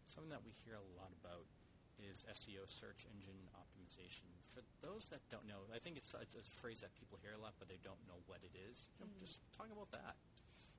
Something 0.04 0.32
that 0.36 0.44
we 0.44 0.52
hear 0.52 0.76
a 0.76 0.86
lot 1.00 1.16
about 1.16 1.48
is 1.96 2.28
SEO, 2.28 2.68
search 2.68 3.08
engine 3.08 3.48
optimization. 3.56 4.28
For 4.52 4.60
those 4.84 5.08
that 5.08 5.24
don't 5.32 5.48
know, 5.48 5.64
I 5.72 5.78
think 5.78 5.96
it's, 5.96 6.12
it's 6.20 6.36
a 6.36 6.44
phrase 6.60 6.84
that 6.84 6.92
people 6.98 7.16
hear 7.22 7.32
a 7.32 7.40
lot, 7.40 7.56
but 7.56 7.72
they 7.72 7.80
don't 7.80 8.00
know 8.04 8.20
what 8.28 8.44
it 8.44 8.52
is. 8.52 8.92
Mm-hmm. 9.00 9.24
Just 9.24 9.40
talk 9.56 9.72
about 9.72 9.88
that. 9.96 10.18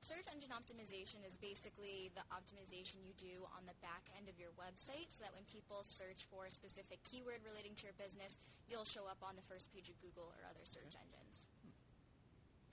Search 0.04 0.28
engine 0.28 0.52
optimization 0.52 1.24
is 1.24 1.40
basically 1.40 2.12
the 2.12 2.20
optimization 2.28 3.00
you 3.00 3.16
do 3.16 3.48
on 3.56 3.64
the 3.64 3.72
back 3.80 4.04
end 4.12 4.28
of 4.28 4.36
your 4.36 4.52
website 4.60 5.08
so 5.08 5.24
that 5.24 5.32
when 5.32 5.48
people 5.48 5.80
search 5.80 6.28
for 6.28 6.44
a 6.44 6.52
specific 6.52 7.00
keyword 7.08 7.40
relating 7.40 7.72
to 7.80 7.88
your 7.88 7.96
business, 7.96 8.36
you'll 8.68 8.84
show 8.84 9.08
up 9.08 9.16
on 9.24 9.32
the 9.32 9.40
first 9.48 9.72
page 9.72 9.88
of 9.88 9.96
Google 10.04 10.28
or 10.28 10.44
other 10.44 10.60
search 10.68 10.92
okay. 10.92 11.00
engines. 11.08 11.48
Hmm. 11.64 11.72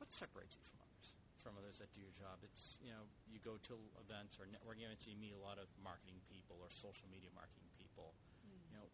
What 0.04 0.12
separates 0.12 0.60
you 0.60 0.64
from 0.68 0.84
others? 0.84 1.16
From 1.40 1.56
others 1.56 1.80
that 1.80 1.88
do 1.96 2.04
your 2.04 2.12
job? 2.20 2.36
It's, 2.44 2.76
you 2.84 2.92
know, 2.92 3.08
you 3.32 3.40
go 3.40 3.56
to 3.64 3.80
events 4.04 4.36
or 4.36 4.44
networking 4.52 4.92
events, 4.92 5.08
you 5.08 5.16
meet 5.16 5.32
a 5.32 5.40
lot 5.40 5.56
of 5.56 5.72
marketing 5.80 6.20
people 6.28 6.60
or 6.60 6.68
social 6.68 7.08
media 7.08 7.32
marketing 7.32 7.72
people. 7.80 8.12
Mm. 8.44 8.60
You 8.68 8.76
know, 8.84 8.88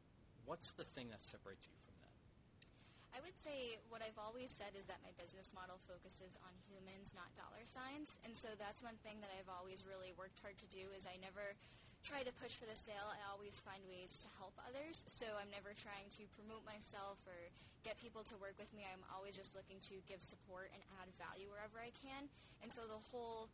what's 0.45 0.77
the 0.77 0.85
thing 0.85 1.09
that 1.09 1.25
separates 1.25 1.65
you 1.65 1.73
from 1.81 1.86
I 3.17 3.25
would 3.25 3.33
say 3.33 3.81
what 3.89 4.05
I've 4.05 4.21
always 4.21 4.53
said 4.53 4.77
is 4.77 4.85
that 4.85 5.01
my 5.01 5.09
business 5.17 5.49
model 5.49 5.81
focuses 5.89 6.37
on 6.45 6.53
humans, 6.69 7.17
not 7.17 7.33
dollar 7.33 7.65
signs. 7.65 8.21
And 8.21 8.37
so 8.37 8.53
that's 8.61 8.85
one 8.85 9.01
thing 9.01 9.25
that 9.25 9.33
I've 9.33 9.49
always 9.49 9.81
really 9.89 10.13
worked 10.13 10.37
hard 10.45 10.61
to 10.61 10.69
do 10.69 10.93
is 10.93 11.09
I 11.09 11.17
never 11.17 11.57
try 12.05 12.21
to 12.21 12.29
push 12.37 12.53
for 12.53 12.69
the 12.69 12.77
sale. 12.77 13.09
I 13.09 13.17
always 13.33 13.57
find 13.65 13.81
ways 13.89 14.21
to 14.21 14.29
help 14.37 14.53
others. 14.61 15.01
So 15.09 15.25
I'm 15.41 15.49
never 15.49 15.73
trying 15.73 16.13
to 16.21 16.29
promote 16.29 16.61
myself 16.61 17.17
or 17.25 17.49
get 17.81 17.97
people 17.97 18.21
to 18.29 18.37
work 18.37 18.53
with 18.61 18.69
me. 18.77 18.85
I'm 18.85 19.01
always 19.09 19.33
just 19.33 19.57
looking 19.57 19.81
to 19.89 19.97
give 20.05 20.21
support 20.21 20.69
and 20.69 20.85
add 21.01 21.09
value 21.17 21.49
wherever 21.49 21.81
I 21.81 21.89
can. 21.97 22.29
And 22.61 22.69
so 22.69 22.85
the 22.85 23.01
whole 23.09 23.49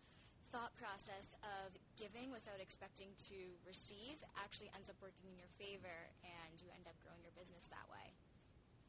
thought 0.51 0.75
process 0.75 1.39
of 1.39 1.71
giving 1.95 2.35
without 2.35 2.59
expecting 2.59 3.15
to 3.31 3.55
receive 3.63 4.19
actually 4.35 4.75
ends 4.75 4.91
up 4.91 4.99
working 4.99 5.31
in 5.31 5.39
your 5.39 5.49
favor 5.55 6.11
and 6.19 6.59
you 6.59 6.67
end 6.75 6.83
up 6.83 6.99
growing 6.99 7.23
your 7.23 7.33
business 7.39 7.71
that 7.71 7.87
way. 7.87 8.11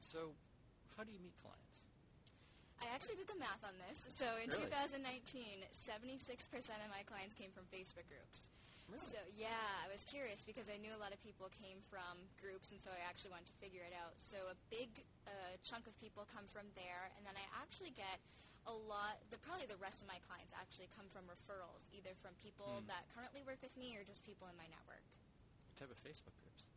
So 0.03 0.35
how 0.97 1.03
do 1.03 1.11
you 1.11 1.23
meet 1.23 1.35
clients? 1.43 1.83
I 2.83 2.91
actually 2.93 3.17
did 3.17 3.31
the 3.31 3.39
math 3.41 3.63
on 3.65 3.75
this. 3.89 4.05
So 4.13 4.27
in 4.43 4.51
really? 4.51 4.69
2019, 4.69 5.65
76% 5.73 5.73
of 6.85 6.91
my 6.93 7.03
clients 7.07 7.33
came 7.33 7.51
from 7.55 7.65
Facebook 7.73 8.05
groups. 8.11 8.53
Really? 8.85 9.01
So 9.01 9.17
yeah, 9.33 9.81
I 9.81 9.89
was 9.89 10.05
curious 10.05 10.45
because 10.45 10.69
I 10.69 10.77
knew 10.77 10.93
a 10.93 11.01
lot 11.01 11.17
of 11.17 11.21
people 11.25 11.49
came 11.57 11.81
from 11.89 12.21
groups, 12.37 12.69
and 12.69 12.77
so 12.77 12.93
I 12.93 13.01
actually 13.09 13.33
wanted 13.33 13.49
to 13.49 13.57
figure 13.57 13.81
it 13.81 13.97
out. 13.97 14.13
So 14.21 14.37
a 14.53 14.57
big 14.69 14.93
uh, 15.25 15.57
chunk 15.65 15.89
of 15.89 15.97
people 15.97 16.29
come 16.29 16.45
from 16.53 16.69
there, 16.77 17.09
and 17.17 17.25
then 17.25 17.33
I 17.33 17.47
actually 17.57 17.97
get 17.97 18.21
a 18.69 18.75
lot. 18.77 19.17
The, 19.33 19.41
probably 19.41 19.65
the 19.65 19.81
rest 19.81 20.05
of 20.05 20.09
my 20.09 20.21
clients 20.29 20.53
actually 20.53 20.93
come 20.93 21.09
from 21.09 21.25
referrals, 21.25 21.89
either 21.97 22.13
from 22.21 22.37
people 22.45 22.85
mm. 22.85 22.89
that 22.93 23.09
currently 23.17 23.41
work 23.41 23.65
with 23.65 23.73
me 23.81 23.97
or 23.97 24.05
just 24.05 24.21
people 24.21 24.53
in 24.53 24.57
my 24.61 24.69
network. 24.69 25.05
What 25.73 25.89
type 25.89 25.93
of 25.93 26.01
Facebook 26.05 26.37
groups? 26.45 26.69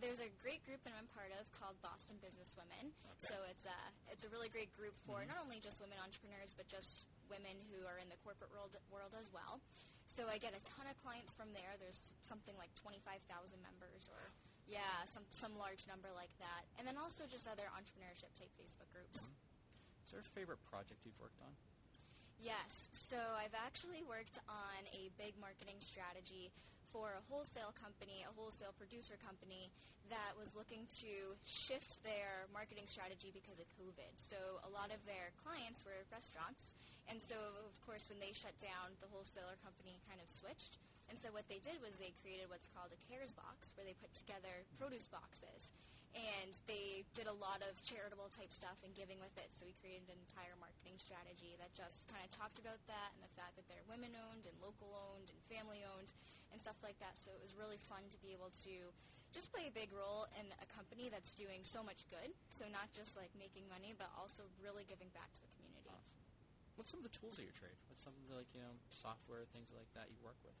There's 0.00 0.20
a 0.20 0.30
great 0.42 0.62
group 0.64 0.84
that 0.84 0.92
I'm 0.96 1.08
part 1.12 1.32
of 1.36 1.48
called 1.52 1.80
Boston 1.80 2.20
Business 2.20 2.52
Women. 2.56 2.92
Okay. 2.92 3.32
So 3.32 3.34
it's 3.48 3.64
a 3.64 3.78
it's 4.12 4.24
a 4.24 4.30
really 4.30 4.48
great 4.48 4.72
group 4.76 4.94
for 5.04 5.24
mm-hmm. 5.24 5.32
not 5.32 5.40
only 5.40 5.58
just 5.60 5.80
women 5.80 5.96
entrepreneurs 6.00 6.52
but 6.52 6.68
just 6.68 7.08
women 7.26 7.56
who 7.72 7.84
are 7.88 7.98
in 7.98 8.08
the 8.12 8.18
corporate 8.22 8.52
world 8.52 8.76
world 8.92 9.16
as 9.16 9.32
well. 9.32 9.60
So 10.06 10.30
I 10.30 10.38
get 10.38 10.54
a 10.54 10.62
ton 10.62 10.86
of 10.86 10.94
clients 11.02 11.34
from 11.34 11.50
there. 11.50 11.74
There's 11.82 12.14
something 12.22 12.54
like 12.54 12.70
25,000 12.78 13.26
members 13.58 14.06
or 14.06 14.30
yeah, 14.70 15.02
some 15.10 15.26
some 15.30 15.54
large 15.58 15.86
number 15.86 16.10
like 16.14 16.32
that. 16.38 16.66
And 16.78 16.86
then 16.86 16.98
also 16.98 17.26
just 17.26 17.46
other 17.50 17.66
entrepreneurship 17.74 18.30
type 18.38 18.50
Facebook 18.54 18.90
groups. 18.94 19.26
Mm-hmm. 19.26 20.04
Is 20.06 20.08
there 20.14 20.22
a 20.22 20.30
favorite 20.38 20.62
project 20.70 21.02
you've 21.02 21.18
worked 21.18 21.42
on? 21.42 21.50
Yes. 22.38 22.70
So 23.10 23.16
I've 23.16 23.56
actually 23.56 24.04
worked 24.04 24.38
on 24.46 24.80
a 24.92 25.10
big 25.16 25.34
marketing 25.40 25.80
strategy 25.80 26.52
for 26.92 27.14
a 27.18 27.22
wholesale 27.30 27.74
company, 27.74 28.22
a 28.22 28.32
wholesale 28.34 28.74
producer 28.76 29.18
company 29.18 29.70
that 30.10 30.38
was 30.38 30.54
looking 30.54 30.86
to 31.02 31.34
shift 31.42 31.98
their 32.06 32.46
marketing 32.54 32.86
strategy 32.86 33.34
because 33.34 33.58
of 33.58 33.66
COVID. 33.74 34.14
So 34.16 34.38
a 34.62 34.70
lot 34.70 34.94
of 34.94 35.02
their 35.02 35.34
clients 35.42 35.82
were 35.82 36.06
restaurants. 36.14 36.78
And 37.10 37.18
so, 37.18 37.34
of 37.66 37.74
course, 37.82 38.06
when 38.06 38.22
they 38.22 38.30
shut 38.30 38.54
down, 38.62 38.94
the 39.02 39.10
wholesaler 39.10 39.58
company 39.62 39.98
kind 40.06 40.22
of 40.22 40.30
switched. 40.30 40.78
And 41.10 41.18
so 41.18 41.30
what 41.34 41.46
they 41.50 41.58
did 41.58 41.82
was 41.82 41.94
they 41.98 42.14
created 42.22 42.50
what's 42.50 42.70
called 42.70 42.94
a 42.94 43.00
CARES 43.06 43.34
box, 43.34 43.74
where 43.74 43.86
they 43.86 43.94
put 43.98 44.14
together 44.14 44.66
produce 44.78 45.06
boxes 45.10 45.70
and 46.16 46.56
they 46.64 47.04
did 47.12 47.28
a 47.28 47.36
lot 47.36 47.60
of 47.60 47.76
charitable 47.84 48.32
type 48.32 48.48
stuff 48.48 48.80
and 48.80 48.96
giving 48.96 49.20
with 49.20 49.36
it. 49.36 49.52
So 49.52 49.68
we 49.68 49.76
created 49.76 50.08
an 50.08 50.16
entire 50.24 50.56
marketing 50.56 50.96
strategy 50.96 51.60
that 51.60 51.76
just 51.76 52.08
kind 52.08 52.24
of 52.24 52.32
talked 52.32 52.56
about 52.56 52.80
that 52.88 53.12
and 53.12 53.20
the 53.20 53.32
fact 53.36 53.60
that 53.60 53.68
they're 53.68 53.84
women 53.84 54.16
owned 54.16 54.48
and 54.48 54.56
local 54.64 54.96
owned 54.96 55.28
and 55.28 55.38
family 55.52 55.84
owned 55.84 56.16
and 56.52 56.60
stuff 56.60 56.78
like 56.82 56.98
that. 57.00 57.18
So 57.18 57.32
it 57.34 57.40
was 57.40 57.54
really 57.54 57.78
fun 57.78 58.06
to 58.10 58.18
be 58.18 58.32
able 58.34 58.50
to 58.66 58.92
just 59.34 59.52
play 59.52 59.68
a 59.68 59.74
big 59.74 59.92
role 59.92 60.30
in 60.38 60.48
a 60.62 60.66
company 60.70 61.10
that's 61.10 61.34
doing 61.36 61.66
so 61.66 61.82
much 61.82 62.06
good. 62.08 62.32
So 62.48 62.64
not 62.70 62.90
just 62.94 63.18
like 63.18 63.32
making 63.36 63.66
money, 63.68 63.92
but 63.92 64.08
also 64.16 64.48
really 64.62 64.86
giving 64.86 65.10
back 65.12 65.32
to 65.36 65.40
the 65.42 65.50
community. 65.58 65.90
Awesome. 65.90 66.22
What's 66.78 66.92
some 66.92 67.00
of 67.00 67.06
the 67.08 67.14
tools 67.14 67.40
of 67.40 67.44
your 67.44 67.56
trade? 67.56 67.76
What's 67.88 68.04
some 68.04 68.12
of 68.16 68.22
the 68.28 68.36
like 68.36 68.50
you 68.52 68.60
know 68.60 68.76
software 68.92 69.48
things 69.50 69.72
like 69.72 69.88
that 69.96 70.12
you 70.12 70.20
work 70.20 70.36
with? 70.44 70.56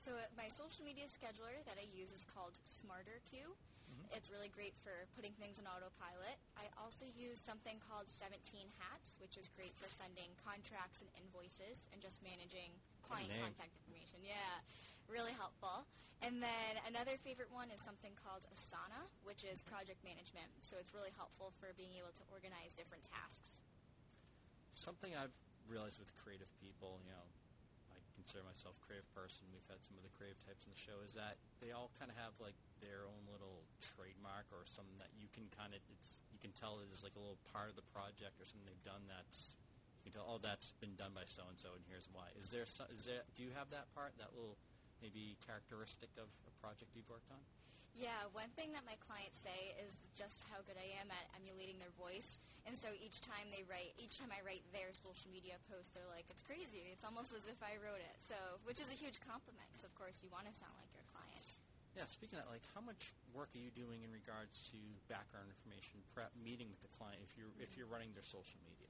So 0.00 0.18
uh, 0.18 0.26
my 0.34 0.48
social 0.48 0.82
media 0.82 1.06
scheduler 1.06 1.60
that 1.68 1.78
I 1.78 1.86
use 1.86 2.10
is 2.10 2.24
called 2.26 2.58
SmarterQueue. 2.66 3.54
It's 4.12 4.28
really 4.28 4.52
great 4.52 4.76
for 4.76 5.08
putting 5.16 5.32
things 5.40 5.56
in 5.56 5.64
autopilot. 5.64 6.36
I 6.52 6.68
also 6.76 7.08
use 7.08 7.40
something 7.40 7.80
called 7.80 8.12
17 8.12 8.68
Hats, 8.76 9.16
which 9.16 9.40
is 9.40 9.48
great 9.48 9.72
for 9.76 9.88
sending 9.88 10.36
contracts 10.44 11.00
and 11.00 11.08
invoices 11.16 11.88
and 11.92 12.00
just 12.04 12.20
managing 12.20 12.76
client 13.00 13.32
contact 13.40 13.72
information. 13.72 14.20
Yeah, 14.20 14.51
really 15.12 15.36
helpful. 15.36 15.84
And 16.24 16.40
then 16.40 16.72
another 16.88 17.20
favorite 17.20 17.52
one 17.52 17.68
is 17.68 17.84
something 17.84 18.16
called 18.16 18.48
Asana, 18.48 19.10
which 19.26 19.44
is 19.44 19.60
project 19.60 20.00
management. 20.00 20.48
So 20.64 20.80
it's 20.80 20.96
really 20.96 21.12
helpful 21.12 21.52
for 21.60 21.76
being 21.76 21.92
able 22.00 22.14
to 22.16 22.24
organize 22.32 22.72
different 22.72 23.04
tasks. 23.04 23.60
Something 24.72 25.12
I've 25.12 25.34
realized 25.68 26.00
with 26.00 26.08
creative 26.16 26.48
people, 26.62 27.02
you 27.04 27.12
know, 27.12 27.26
I 27.90 27.98
consider 28.14 28.46
myself 28.46 28.78
a 28.78 28.82
creative 28.86 29.10
person. 29.12 29.50
We've 29.50 29.66
had 29.66 29.82
some 29.82 29.98
of 29.98 30.06
the 30.06 30.14
creative 30.14 30.38
types 30.46 30.62
in 30.64 30.72
the 30.72 30.78
show. 30.78 31.02
Is 31.02 31.12
that 31.18 31.42
they 31.58 31.74
all 31.74 31.90
kind 31.98 32.08
of 32.08 32.16
have 32.16 32.38
like 32.38 32.56
their 32.78 33.02
own 33.04 33.26
little 33.26 33.66
trademark 33.82 34.46
or 34.54 34.62
something 34.64 34.96
that 35.02 35.10
you 35.18 35.26
can 35.34 35.50
kind 35.54 35.74
of 35.74 35.82
it's 35.90 36.22
you 36.34 36.38
can 36.38 36.50
tell 36.54 36.82
it 36.82 36.90
is 36.90 37.06
like 37.06 37.14
a 37.14 37.22
little 37.22 37.38
part 37.54 37.70
of 37.70 37.78
the 37.78 37.86
project 37.94 38.38
or 38.42 38.46
something 38.46 38.66
they've 38.66 38.86
done 38.86 39.06
that's 39.06 39.54
you 40.02 40.10
can 40.10 40.18
tell 40.18 40.26
oh 40.26 40.42
that's 40.42 40.74
been 40.82 40.98
done 40.98 41.14
by 41.14 41.22
so 41.26 41.46
and 41.46 41.58
so 41.58 41.74
and 41.78 41.86
here's 41.86 42.10
why. 42.10 42.30
Is 42.34 42.50
there 42.50 42.66
so, 42.66 42.86
is 42.90 43.06
there 43.06 43.22
do 43.38 43.46
you 43.46 43.54
have 43.54 43.70
that 43.70 43.90
part 43.94 44.14
that 44.18 44.34
little 44.34 44.58
maybe 45.02 45.36
characteristic 45.42 46.08
of 46.16 46.30
a 46.46 46.52
project 46.62 46.94
you've 46.94 47.10
worked 47.10 47.28
on? 47.34 47.42
Yeah, 47.92 48.24
one 48.32 48.48
thing 48.56 48.72
that 48.72 48.88
my 48.88 48.96
clients 49.04 49.36
say 49.36 49.76
is 49.76 49.92
just 50.16 50.48
how 50.48 50.64
good 50.64 50.80
I 50.80 50.96
am 50.96 51.12
at 51.12 51.28
emulating 51.36 51.76
their 51.76 51.92
voice. 52.00 52.40
And 52.64 52.72
so 52.72 52.88
each 52.96 53.20
time 53.20 53.52
they 53.52 53.68
write, 53.68 53.92
each 54.00 54.16
time 54.16 54.32
I 54.32 54.40
write 54.40 54.64
their 54.72 54.96
social 54.96 55.28
media 55.28 55.60
post, 55.68 55.92
they're 55.92 56.08
like, 56.08 56.24
it's 56.32 56.40
crazy. 56.40 56.88
It's 56.88 57.04
almost 57.04 57.36
as 57.36 57.44
if 57.52 57.60
I 57.60 57.76
wrote 57.76 58.00
it. 58.00 58.16
So, 58.16 58.38
which 58.64 58.80
is 58.80 58.88
a 58.88 58.96
huge 58.96 59.20
compliment 59.20 59.68
because, 59.68 59.84
of 59.84 59.92
course, 59.92 60.24
you 60.24 60.32
want 60.32 60.48
to 60.48 60.54
sound 60.56 60.72
like 60.80 60.88
your 60.96 61.04
client. 61.12 61.36
Yeah, 61.92 62.08
speaking 62.08 62.40
of 62.40 62.48
that, 62.48 62.52
like 62.52 62.64
how 62.72 62.80
much 62.80 63.12
work 63.36 63.52
are 63.52 63.60
you 63.60 63.68
doing 63.76 64.00
in 64.00 64.08
regards 64.08 64.64
to 64.72 64.80
background 65.12 65.52
information, 65.52 66.00
prep, 66.16 66.32
meeting 66.40 66.72
with 66.72 66.80
the 66.80 66.88
client 66.96 67.20
if 67.20 67.36
you're 67.36 67.52
if 67.60 67.76
you're 67.76 67.90
running 67.92 68.16
their 68.16 68.24
social 68.24 68.56
media? 68.64 68.88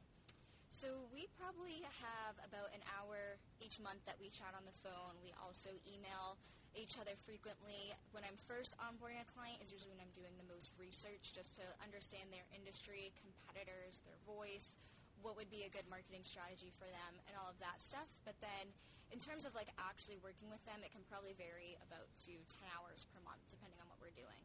So 0.72 1.04
we 1.12 1.28
probably 1.36 1.84
have 2.00 2.40
about 2.40 2.72
an 2.72 2.80
hour 2.96 3.36
each 3.60 3.76
month 3.76 4.08
that 4.08 4.16
we 4.16 4.32
chat 4.32 4.56
on 4.56 4.64
the 4.64 4.72
phone. 4.80 5.20
We 5.20 5.36
also 5.36 5.68
email 5.84 6.40
each 6.72 6.96
other 6.96 7.12
frequently. 7.28 7.92
When 8.16 8.24
I'm 8.24 8.40
first 8.48 8.72
onboarding 8.80 9.20
a 9.20 9.28
client 9.36 9.60
is 9.60 9.68
usually 9.68 9.92
when 9.92 10.00
I'm 10.00 10.16
doing 10.16 10.32
the 10.40 10.48
most 10.48 10.72
research 10.80 11.36
just 11.36 11.60
to 11.60 11.64
understand 11.84 12.32
their 12.32 12.48
industry, 12.56 13.12
competitors, 13.20 14.00
their 14.08 14.16
voice, 14.24 14.80
what 15.20 15.36
would 15.36 15.52
be 15.52 15.68
a 15.68 15.70
good 15.70 15.84
marketing 15.92 16.24
strategy 16.24 16.72
for 16.80 16.88
them 16.88 17.20
and 17.28 17.36
all 17.36 17.52
of 17.52 17.60
that 17.60 17.84
stuff. 17.84 18.08
But 18.24 18.40
then 18.40 18.72
in 19.12 19.20
terms 19.20 19.44
of 19.44 19.52
like 19.52 19.68
actually 19.76 20.16
working 20.24 20.48
with 20.48 20.64
them, 20.64 20.80
it 20.80 20.88
can 20.88 21.04
probably 21.12 21.36
vary 21.36 21.76
about 21.84 22.08
to 22.24 22.32
10 22.32 22.64
hours 22.72 23.04
per 23.12 23.20
month 23.20 23.44
depending 23.52 23.76
on 23.76 23.92
what 23.92 24.00
we're 24.00 24.16
doing. 24.16 24.40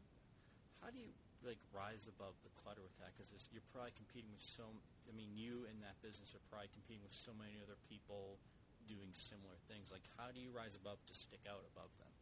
How 0.84 0.92
do 0.92 1.00
you 1.00 1.08
like 1.44 1.60
rise 1.70 2.06
above 2.10 2.34
the 2.42 2.52
clutter 2.58 2.82
with 2.82 2.96
that? 2.98 3.14
Because 3.14 3.30
you're 3.50 3.66
probably 3.70 3.94
competing 3.94 4.30
with 4.34 4.42
so. 4.42 4.66
I 5.08 5.12
mean, 5.14 5.32
you 5.34 5.64
in 5.70 5.80
that 5.82 5.96
business 6.04 6.34
are 6.34 6.42
probably 6.50 6.70
competing 6.74 7.02
with 7.02 7.14
so 7.14 7.32
many 7.34 7.58
other 7.62 7.78
people 7.88 8.38
doing 8.88 9.12
similar 9.12 9.56
things. 9.68 9.92
Like, 9.92 10.04
how 10.16 10.32
do 10.32 10.40
you 10.40 10.48
rise 10.48 10.74
above 10.74 11.00
to 11.06 11.14
stick 11.14 11.44
out 11.44 11.64
above 11.74 11.92
them? 12.00 12.12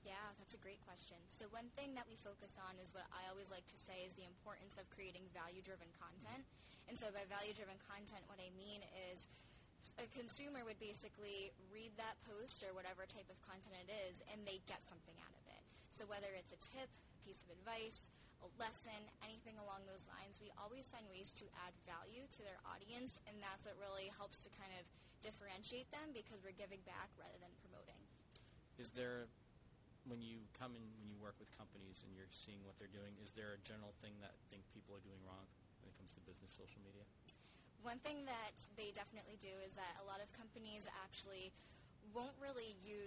Yeah, 0.00 0.32
that's 0.40 0.56
a 0.56 0.62
great 0.64 0.80
question. 0.84 1.20
So 1.28 1.44
one 1.52 1.68
thing 1.76 1.92
that 1.96 2.08
we 2.08 2.16
focus 2.16 2.56
on 2.56 2.80
is 2.80 2.96
what 2.96 3.04
I 3.12 3.28
always 3.28 3.52
like 3.52 3.68
to 3.68 3.76
say 3.76 4.08
is 4.08 4.16
the 4.16 4.24
importance 4.24 4.80
of 4.80 4.88
creating 4.88 5.28
value-driven 5.36 5.92
content. 6.00 6.48
And 6.88 6.96
so 6.96 7.12
by 7.12 7.28
value-driven 7.28 7.76
content, 7.84 8.24
what 8.24 8.40
I 8.40 8.48
mean 8.56 8.80
is 9.12 9.28
a 10.00 10.08
consumer 10.12 10.64
would 10.64 10.80
basically 10.80 11.52
read 11.68 11.92
that 12.00 12.16
post 12.24 12.64
or 12.64 12.72
whatever 12.72 13.04
type 13.04 13.28
of 13.28 13.36
content 13.44 13.76
it 13.76 13.92
is, 14.08 14.24
and 14.32 14.44
they 14.44 14.64
get 14.64 14.80
something 14.88 15.16
out 15.20 15.36
of 15.36 15.44
it. 15.48 15.62
So 15.92 16.08
whether 16.08 16.32
it's 16.32 16.52
a 16.52 16.60
tip, 16.60 16.88
piece 17.20 17.44
of 17.44 17.52
advice, 17.52 18.08
a 18.40 18.48
lesson, 18.56 19.08
anything 19.20 19.60
along 19.60 19.84
those 19.84 20.08
lines, 20.08 20.40
we 20.40 20.48
always 20.56 20.88
find 20.88 21.04
ways 21.12 21.32
to 21.40 21.46
add 21.64 21.76
value 21.84 22.24
to 22.36 22.40
their 22.40 22.60
audience, 22.64 23.20
and 23.28 23.36
that's 23.40 23.68
what 23.68 23.76
really 23.76 24.08
helps 24.12 24.40
to 24.44 24.50
kind 24.52 24.72
of 24.76 24.88
differentiate 25.20 25.88
them 25.92 26.16
because 26.16 26.40
we're 26.40 26.56
giving 26.56 26.80
back 26.88 27.12
rather 27.20 27.36
than 27.40 27.52
promoting. 27.60 28.00
Is 28.80 28.96
there, 28.96 29.28
when 30.08 30.24
you 30.24 30.40
come 30.56 30.72
in, 30.72 30.84
when 30.96 31.12
you 31.12 31.20
work 31.20 31.36
with 31.36 31.52
companies 31.52 32.00
and 32.00 32.16
you're 32.16 32.32
seeing 32.32 32.64
what 32.64 32.80
they're 32.80 32.92
doing, 32.92 33.12
is 33.20 33.36
there 33.36 33.52
a 33.52 33.60
general 33.60 33.92
thing 34.00 34.16
that 34.24 34.32
think 34.48 34.64
people 34.72 34.96
are 34.96 35.04
doing 35.04 35.20
wrong 35.28 35.44
when 35.84 35.92
it 35.92 35.96
comes 36.00 36.16
to 36.16 36.20
business 36.24 36.56
social 36.56 36.80
media? 36.80 37.04
One 37.84 38.00
thing 38.00 38.24
that 38.24 38.56
they 38.76 38.92
definitely 38.92 39.36
do 39.40 39.52
is 39.64 39.76
that 39.76 40.00
a 40.00 40.04
lot 40.08 40.24
of 40.24 40.28
companies 40.32 40.88
actually 41.04 41.52
won't 42.16 42.36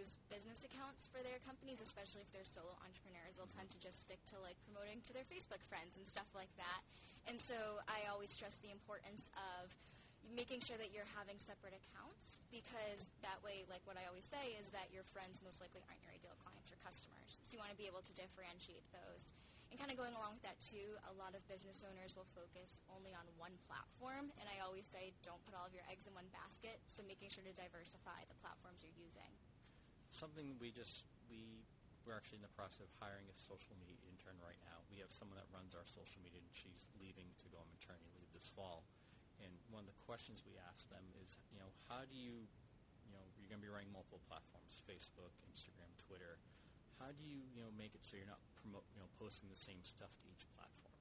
use 0.04 0.20
business 0.28 0.68
accounts 0.68 1.08
for 1.08 1.24
their 1.24 1.40
companies, 1.48 1.80
especially 1.80 2.20
if 2.20 2.30
they're 2.36 2.44
solo 2.44 2.76
entrepreneurs. 2.84 3.40
They'll 3.40 3.56
tend 3.56 3.72
to 3.72 3.80
just 3.80 4.04
stick 4.04 4.20
to 4.36 4.38
like 4.44 4.60
promoting 4.68 5.00
to 5.08 5.16
their 5.16 5.24
Facebook 5.32 5.64
friends 5.72 5.96
and 5.96 6.04
stuff 6.04 6.28
like 6.36 6.52
that. 6.60 6.84
And 7.24 7.40
so 7.40 7.56
I 7.88 8.12
always 8.12 8.36
stress 8.36 8.60
the 8.60 8.68
importance 8.68 9.32
of 9.40 9.72
making 10.28 10.60
sure 10.60 10.76
that 10.76 10.92
you're 10.92 11.08
having 11.16 11.40
separate 11.40 11.72
accounts 11.72 12.44
because 12.52 13.08
that 13.24 13.40
way, 13.48 13.64
like 13.72 13.80
what 13.88 13.96
I 13.96 14.04
always 14.12 14.28
say, 14.28 14.60
is 14.60 14.68
that 14.76 14.92
your 14.92 15.08
friends 15.08 15.40
most 15.40 15.64
likely 15.64 15.80
aren't 15.88 16.04
your 16.04 16.12
ideal 16.12 16.36
clients 16.44 16.68
or 16.68 16.76
customers. 16.84 17.40
So 17.48 17.56
you 17.56 17.64
want 17.64 17.72
to 17.72 17.80
be 17.80 17.88
able 17.88 18.04
to 18.04 18.12
differentiate 18.12 18.84
those. 18.92 19.32
And 19.72 19.80
kind 19.80 19.90
of 19.90 19.98
going 19.98 20.14
along 20.20 20.36
with 20.38 20.46
that 20.46 20.60
too, 20.60 21.00
a 21.08 21.16
lot 21.16 21.32
of 21.32 21.42
business 21.48 21.82
owners 21.82 22.14
will 22.14 22.28
focus 22.36 22.84
only 22.92 23.16
on 23.16 23.24
one 23.40 23.56
platform. 23.66 24.36
And 24.36 24.46
I 24.52 24.60
always 24.68 24.86
say, 24.86 25.16
don't 25.24 25.40
put 25.48 25.56
all 25.56 25.66
of 25.66 25.74
your 25.74 25.88
eggs 25.88 26.06
in 26.06 26.14
one 26.14 26.28
basket. 26.30 26.84
So 26.92 27.02
making 27.08 27.32
sure 27.32 27.42
to 27.48 27.56
diversify 27.56 28.28
the 28.28 28.38
platforms 28.44 28.84
you're 28.84 29.00
using. 29.00 29.32
Something 30.14 30.54
we 30.62 30.70
just 30.70 31.10
we 31.26 31.66
we're 32.06 32.14
actually 32.14 32.44
in 32.44 32.46
the 32.46 32.54
process 32.54 32.86
of 32.86 32.92
hiring 33.02 33.26
a 33.32 33.36
social 33.36 33.74
media 33.82 33.98
intern 34.06 34.38
right 34.46 34.60
now. 34.62 34.86
We 34.94 35.02
have 35.02 35.10
someone 35.10 35.40
that 35.42 35.50
runs 35.50 35.74
our 35.74 35.88
social 35.90 36.22
media, 36.22 36.38
and 36.38 36.52
she's 36.54 36.86
leaving 37.02 37.26
to 37.42 37.46
go 37.50 37.58
on 37.58 37.68
maternity 37.74 38.14
leave 38.14 38.30
this 38.30 38.52
fall. 38.54 38.86
And 39.42 39.50
one 39.74 39.82
of 39.82 39.90
the 39.90 39.98
questions 40.06 40.46
we 40.46 40.54
ask 40.70 40.86
them 40.94 41.02
is, 41.18 41.42
you 41.50 41.58
know, 41.58 41.74
how 41.90 42.06
do 42.06 42.14
you, 42.14 42.46
you 43.04 43.12
know, 43.12 43.24
you're 43.40 43.50
going 43.50 43.58
to 43.58 43.66
be 43.66 43.74
running 43.74 43.90
multiple 43.90 44.22
platforms: 44.30 44.84
Facebook, 44.86 45.34
Instagram, 45.50 45.90
Twitter. 46.06 46.38
How 47.02 47.10
do 47.10 47.24
you, 47.26 47.42
you 47.50 47.66
know, 47.66 47.74
make 47.74 47.98
it 47.98 48.06
so 48.06 48.14
you're 48.14 48.30
not 48.30 48.40
promote, 48.62 48.86
you 48.94 49.02
know, 49.02 49.10
posting 49.18 49.50
the 49.50 49.58
same 49.58 49.82
stuff 49.82 50.14
to 50.22 50.26
each 50.30 50.46
platform? 50.54 50.94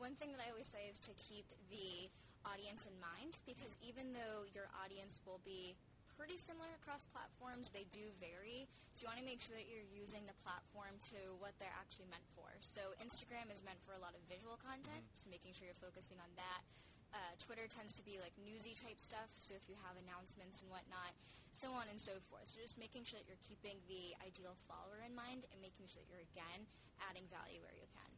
One 0.00 0.16
thing 0.16 0.32
that 0.32 0.40
I 0.40 0.48
always 0.48 0.72
say 0.72 0.88
is 0.88 0.96
to 1.04 1.12
keep 1.20 1.44
the 1.68 2.08
audience 2.48 2.88
in 2.88 2.96
mind 2.98 3.38
because 3.46 3.70
even 3.84 4.16
though 4.16 4.48
your 4.50 4.66
audience 4.82 5.22
will 5.22 5.38
be 5.46 5.76
pretty 6.22 6.38
similar 6.38 6.70
across 6.78 7.02
platforms, 7.10 7.66
they 7.74 7.82
do 7.90 8.14
vary. 8.22 8.70
So 8.94 9.02
you 9.02 9.06
want 9.10 9.18
to 9.18 9.26
make 9.26 9.42
sure 9.42 9.58
that 9.58 9.66
you're 9.66 9.90
using 9.90 10.22
the 10.30 10.38
platform 10.46 10.94
to 11.10 11.34
what 11.42 11.58
they're 11.58 11.74
actually 11.74 12.06
meant 12.14 12.22
for. 12.30 12.46
So 12.62 12.94
Instagram 13.02 13.50
is 13.50 13.66
meant 13.66 13.82
for 13.82 13.98
a 13.98 14.02
lot 14.02 14.14
of 14.14 14.22
visual 14.30 14.54
content, 14.62 15.02
mm-hmm. 15.02 15.18
so 15.18 15.26
making 15.34 15.58
sure 15.58 15.66
you're 15.66 15.82
focusing 15.82 16.22
on 16.22 16.30
that. 16.38 16.62
Uh, 17.10 17.34
Twitter 17.42 17.66
tends 17.66 17.98
to 17.98 18.06
be 18.06 18.22
like 18.22 18.30
newsy 18.38 18.70
type 18.78 19.02
stuff, 19.02 19.34
so 19.42 19.58
if 19.58 19.66
you 19.66 19.74
have 19.82 19.98
announcements 19.98 20.62
and 20.62 20.70
whatnot, 20.70 21.10
so 21.58 21.74
on 21.74 21.90
and 21.90 21.98
so 21.98 22.14
forth. 22.30 22.46
So 22.46 22.62
just 22.62 22.78
making 22.78 23.02
sure 23.02 23.18
that 23.18 23.26
you're 23.26 23.42
keeping 23.42 23.82
the 23.90 24.14
ideal 24.22 24.54
follower 24.70 25.02
in 25.02 25.18
mind 25.18 25.42
and 25.50 25.58
making 25.58 25.90
sure 25.90 26.06
that 26.06 26.08
you're, 26.08 26.22
again, 26.22 26.70
adding 27.02 27.26
value 27.34 27.58
where 27.66 27.74
you 27.74 27.90
can. 27.90 28.10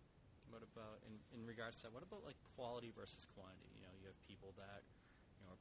What 0.53 0.61
about, 0.61 1.01
in, 1.09 1.17
in 1.33 1.49
regards 1.49 1.81
to 1.81 1.89
that, 1.89 1.97
what 1.97 2.05
about 2.05 2.21
like 2.21 2.37
quality 2.53 2.93
versus 2.93 3.25
quantity? 3.33 3.67
You 3.75 3.83
know, 3.89 3.97
you 3.97 4.07
have 4.07 4.21
people 4.29 4.53
that 4.61 4.85
you 4.85 4.93
know, 4.93 4.93
are 4.93 4.94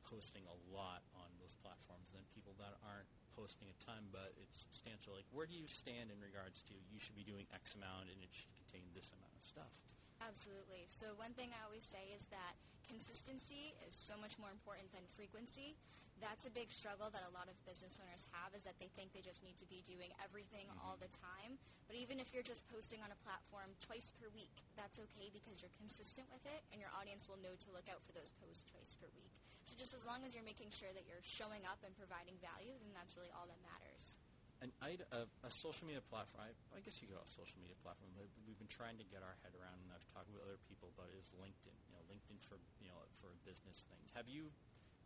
posting 0.07 0.45
a 0.47 0.57
lot 0.71 1.03
on 1.17 1.29
those 1.39 1.55
platforms, 1.59 2.11
than 2.11 2.23
people 2.35 2.53
that 2.59 2.75
aren't 2.83 3.09
posting 3.33 3.67
a 3.71 3.77
ton, 3.81 4.11
but 4.13 4.35
it's 4.37 4.61
substantial. 4.61 5.17
Like, 5.17 5.27
where 5.33 5.49
do 5.49 5.57
you 5.57 5.65
stand 5.65 6.13
in 6.13 6.19
regards 6.21 6.61
to 6.69 6.73
you 6.91 7.01
should 7.01 7.17
be 7.17 7.25
doing 7.25 7.49
X 7.49 7.73
amount 7.73 8.13
and 8.13 8.19
it 8.21 8.29
should 8.29 8.51
contain 8.53 8.85
this 8.93 9.09
amount 9.15 9.33
of 9.33 9.41
stuff? 9.41 9.73
Absolutely. 10.21 10.85
So 10.87 11.17
one 11.17 11.33
thing 11.33 11.51
I 11.51 11.65
always 11.65 11.83
say 11.83 12.13
is 12.13 12.29
that 12.29 12.55
consistency 12.85 13.73
is 13.83 13.95
so 13.95 14.13
much 14.19 14.37
more 14.37 14.53
important 14.53 14.93
than 14.93 15.03
frequency 15.17 15.75
that's 16.23 16.47
a 16.47 16.53
big 16.55 16.71
struggle 16.71 17.11
that 17.11 17.27
a 17.27 17.33
lot 17.35 17.51
of 17.51 17.59
business 17.67 17.99
owners 17.99 18.31
have 18.31 18.55
is 18.55 18.63
that 18.63 18.79
they 18.79 18.87
think 18.95 19.11
they 19.11 19.19
just 19.19 19.43
need 19.43 19.59
to 19.59 19.67
be 19.67 19.83
doing 19.83 20.15
everything 20.23 20.71
mm-hmm. 20.71 20.79
all 20.87 20.95
the 20.95 21.11
time. 21.11 21.59
But 21.83 21.99
even 21.99 22.23
if 22.23 22.31
you're 22.31 22.47
just 22.47 22.63
posting 22.71 23.03
on 23.03 23.11
a 23.11 23.19
platform 23.27 23.75
twice 23.83 24.15
per 24.15 24.31
week, 24.31 24.63
that's 24.79 25.03
okay 25.03 25.27
because 25.35 25.59
you're 25.59 25.75
consistent 25.75 26.31
with 26.31 26.47
it 26.47 26.63
and 26.71 26.79
your 26.79 26.95
audience 26.95 27.27
will 27.27 27.43
know 27.43 27.59
to 27.59 27.67
look 27.75 27.91
out 27.91 27.99
for 28.07 28.15
those 28.15 28.31
posts 28.39 28.63
twice 28.71 28.95
per 28.95 29.11
week. 29.11 29.35
So 29.63 29.79
just 29.79 29.95
as 29.95 30.03
long 30.03 30.27
as 30.27 30.35
you're 30.35 30.45
making 30.45 30.71
sure 30.75 30.91
that 30.91 31.07
you're 31.07 31.23
showing 31.23 31.63
up 31.63 31.79
and 31.87 31.95
providing 31.95 32.35
value, 32.43 32.75
then 32.83 32.91
that's 32.91 33.15
really 33.15 33.31
all 33.31 33.47
that 33.47 33.59
matters. 33.63 34.19
An, 34.59 34.71
a, 34.79 34.95
uh, 35.11 35.27
a 35.43 35.51
social 35.51 35.83
media 35.87 36.03
platform, 36.07 36.47
I, 36.47 36.55
I 36.71 36.79
guess 36.79 36.99
you 37.03 37.11
go 37.11 37.19
a 37.19 37.27
social 37.27 37.59
media 37.59 37.75
platform, 37.83 38.15
but 38.15 38.27
we've 38.47 38.59
been 38.59 38.71
trying 38.71 38.95
to 38.95 39.07
get 39.11 39.19
our 39.19 39.35
head 39.43 39.51
around, 39.55 39.75
and 39.83 39.91
I've 39.91 40.07
talked 40.15 40.31
with 40.31 40.39
other 40.39 40.55
people 40.71 40.87
about 40.95 41.11
it, 41.11 41.19
is 41.19 41.31
LinkedIn. 41.35 41.75
You 41.87 41.91
know, 41.95 42.03
LinkedIn 42.07 42.39
for 42.47 42.55
you 42.79 42.87
know 42.87 42.95
for 43.19 43.31
a 43.31 43.39
business 43.43 43.83
thing. 43.91 43.99
Have 44.15 44.31
you 44.31 44.47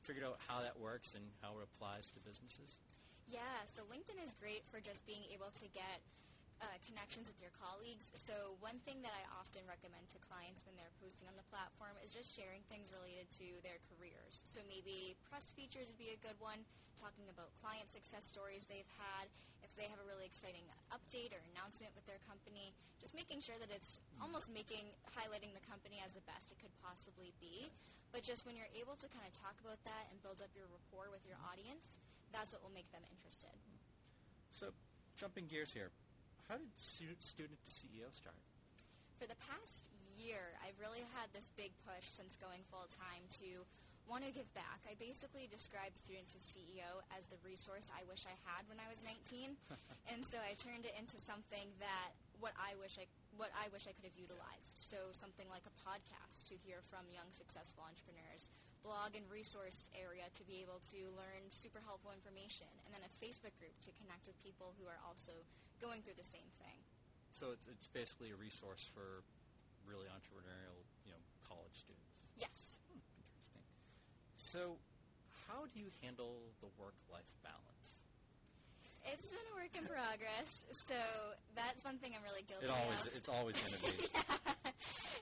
figured 0.05 0.21
out 0.21 0.37
how 0.45 0.61
that 0.61 0.77
works 0.77 1.17
and 1.17 1.25
how 1.41 1.57
it 1.57 1.65
applies 1.65 2.13
to 2.13 2.21
businesses? 2.21 2.77
Yeah, 3.25 3.65
so 3.65 3.81
LinkedIn 3.89 4.21
is 4.21 4.37
great 4.37 4.61
for 4.69 4.77
just 4.79 5.09
being 5.09 5.25
able 5.33 5.49
to 5.57 5.67
get 5.73 6.05
uh, 6.61 6.77
connections 6.85 7.29
with 7.29 7.37
your 7.37 7.53
colleagues. 7.53 8.09
So 8.17 8.57
one 8.63 8.81
thing 8.81 9.05
that 9.05 9.13
I 9.13 9.23
often 9.37 9.61
recommend 9.69 10.09
to 10.13 10.19
clients 10.23 10.65
when 10.65 10.73
they're 10.73 10.93
posting 10.97 11.29
on 11.29 11.37
the 11.37 11.45
platform 11.53 11.93
is 12.01 12.09
just 12.09 12.33
sharing 12.33 12.65
things 12.65 12.89
related 12.89 13.29
to 13.41 13.61
their 13.61 13.77
careers. 13.85 14.41
So 14.45 14.65
maybe 14.65 15.17
press 15.29 15.53
features 15.53 15.89
would 15.89 16.01
be 16.01 16.13
a 16.13 16.19
good 16.19 16.37
one, 16.41 16.65
talking 16.97 17.29
about 17.29 17.53
client 17.61 17.93
success 17.93 18.25
stories 18.25 18.65
they've 18.65 18.89
had, 18.97 19.29
if 19.61 19.73
they 19.77 19.89
have 19.89 20.01
a 20.01 20.07
really 20.09 20.25
exciting 20.25 20.65
update 20.89 21.33
or 21.33 21.41
announcement 21.53 21.93
with 21.93 22.05
their 22.09 22.21
company, 22.25 22.73
just 22.97 23.13
making 23.13 23.41
sure 23.41 23.57
that 23.61 23.69
it's 23.69 24.01
almost 24.17 24.49
making 24.49 24.93
highlighting 25.13 25.53
the 25.53 25.63
company 25.65 26.01
as 26.01 26.17
the 26.17 26.25
best 26.25 26.49
it 26.53 26.57
could 26.57 26.73
possibly 26.81 27.33
be. 27.37 27.69
But 28.09 28.23
just 28.23 28.47
when 28.47 28.55
you're 28.55 28.71
able 28.73 28.95
to 28.97 29.07
kind 29.11 29.25
of 29.27 29.33
talk 29.35 29.59
about 29.61 29.81
that 29.83 30.09
and 30.09 30.17
build 30.23 30.39
up 30.41 30.49
your 30.55 30.65
rapport 30.71 31.11
with 31.11 31.21
your 31.27 31.37
audience, 31.43 31.99
that's 32.31 32.55
what 32.55 32.63
will 32.63 32.73
make 32.73 32.89
them 32.95 33.03
interested. 33.11 33.53
So, 34.49 34.71
jumping 35.19 35.45
gears 35.51 35.75
here, 35.75 35.91
how 36.47 36.55
did 36.55 36.71
student 37.19 37.59
to 37.59 37.71
CEO 37.71 38.07
start? 38.11 38.39
For 39.19 39.27
the 39.27 39.35
past 39.51 39.91
year, 40.15 40.55
I've 40.63 40.79
really 40.79 41.03
had 41.11 41.27
this 41.35 41.51
big 41.59 41.75
push 41.83 42.07
since 42.07 42.39
going 42.39 42.63
full 42.71 42.87
time 42.87 43.27
to 43.43 43.67
want 44.07 44.23
to 44.23 44.31
give 44.31 44.47
back. 44.55 44.79
I 44.87 44.95
basically 44.95 45.51
describe 45.51 45.99
student 45.99 46.31
to 46.31 46.39
CEO 46.39 47.03
as 47.11 47.27
the 47.27 47.35
resource 47.43 47.91
I 47.91 48.07
wish 48.07 48.23
I 48.23 48.39
had 48.47 48.63
when 48.71 48.79
I 48.79 48.87
was 48.87 49.03
19, 49.03 49.59
and 50.11 50.23
so 50.23 50.39
I 50.39 50.55
turned 50.55 50.87
it 50.87 50.95
into 50.95 51.19
something 51.19 51.67
that 51.83 52.15
what 52.39 52.55
I 52.55 52.79
wish 52.79 52.95
I 52.95 53.11
what 53.35 53.51
I 53.53 53.67
wish 53.69 53.85
I 53.85 53.93
could 53.93 54.07
have 54.07 54.17
utilized. 54.17 54.79
So 54.79 55.11
something 55.11 55.45
like 55.51 55.67
a 55.67 55.75
podcast 55.83 56.47
to 56.49 56.55
hear 56.57 56.79
from 56.87 57.05
young 57.11 57.27
successful 57.35 57.83
entrepreneurs, 57.83 58.49
blog 58.81 59.19
and 59.19 59.27
resource 59.27 59.91
area 59.93 60.31
to 60.39 60.43
be 60.47 60.63
able 60.63 60.79
to 60.95 61.11
learn 61.13 61.51
super 61.51 61.83
helpful 61.83 62.15
information, 62.15 62.71
and 62.87 62.95
then 62.95 63.03
a 63.03 63.11
Facebook 63.19 63.53
group 63.59 63.75
to 63.83 63.91
connect 63.99 64.25
with 64.25 64.39
people 64.39 64.71
who 64.79 64.87
are 64.87 65.03
also 65.03 65.43
going 65.81 66.01
through 66.01 66.17
the 66.17 66.27
same 66.27 66.50
thing. 66.60 66.79
So 67.31 67.53
it's 67.53 67.67
it's 67.67 67.88
basically 67.88 68.31
a 68.31 68.38
resource 68.38 68.89
for 68.89 69.22
really 69.88 70.10
entrepreneurial, 70.12 70.84
you 71.05 71.12
know, 71.15 71.24
college 71.48 71.72
students. 71.72 72.27
Yes. 72.36 72.77
Hmm, 72.91 73.00
interesting. 73.24 73.63
So, 74.36 74.75
how 75.48 75.69
do 75.72 75.79
you 75.79 75.89
handle 76.03 76.51
the 76.60 76.67
work-life 76.75 77.31
balance? 77.39 77.76
It's 79.07 79.27
been 79.31 79.47
a 79.51 79.55
work 79.55 79.73
in 79.75 79.87
progress, 79.87 80.51
so 80.87 80.99
that's 81.55 81.83
one 81.87 81.95
thing 82.03 82.11
I'm 82.11 82.23
really 82.27 82.43
guilty 82.43 82.67
it 82.67 82.73
always, 82.75 83.01
of. 83.07 83.15
It's 83.15 83.31
always 83.31 83.55
going 83.55 83.75
to 83.75 83.81
be. 83.87 83.95
yeah. 84.15 84.71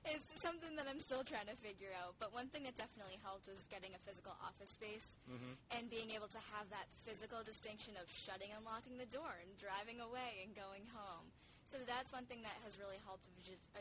It's 0.06 0.30
something 0.42 0.78
that 0.78 0.86
I'm 0.86 1.02
still 1.02 1.26
trying 1.26 1.50
to 1.50 1.58
figure 1.66 1.90
out. 1.98 2.14
But 2.22 2.30
one 2.30 2.50
thing 2.54 2.62
that 2.70 2.78
definitely 2.78 3.18
helped 3.26 3.50
was 3.50 3.66
getting 3.74 3.98
a 3.98 4.02
physical 4.06 4.38
office 4.38 4.70
space 4.78 5.18
mm-hmm. 5.26 5.58
and 5.74 5.90
being 5.90 6.14
able 6.14 6.30
to 6.30 6.42
have 6.54 6.70
that 6.70 6.86
physical 7.06 7.42
distinction 7.42 7.98
of 7.98 8.06
shutting 8.14 8.54
and 8.54 8.62
locking 8.62 9.02
the 9.02 9.10
door 9.10 9.34
and 9.42 9.50
driving 9.58 9.98
away 10.02 10.46
and 10.46 10.54
going 10.54 10.86
home. 10.94 11.34
So 11.66 11.82
that's 11.90 12.14
one 12.14 12.30
thing 12.30 12.46
that 12.46 12.54
has 12.62 12.78
really 12.78 13.02
helped 13.02 13.26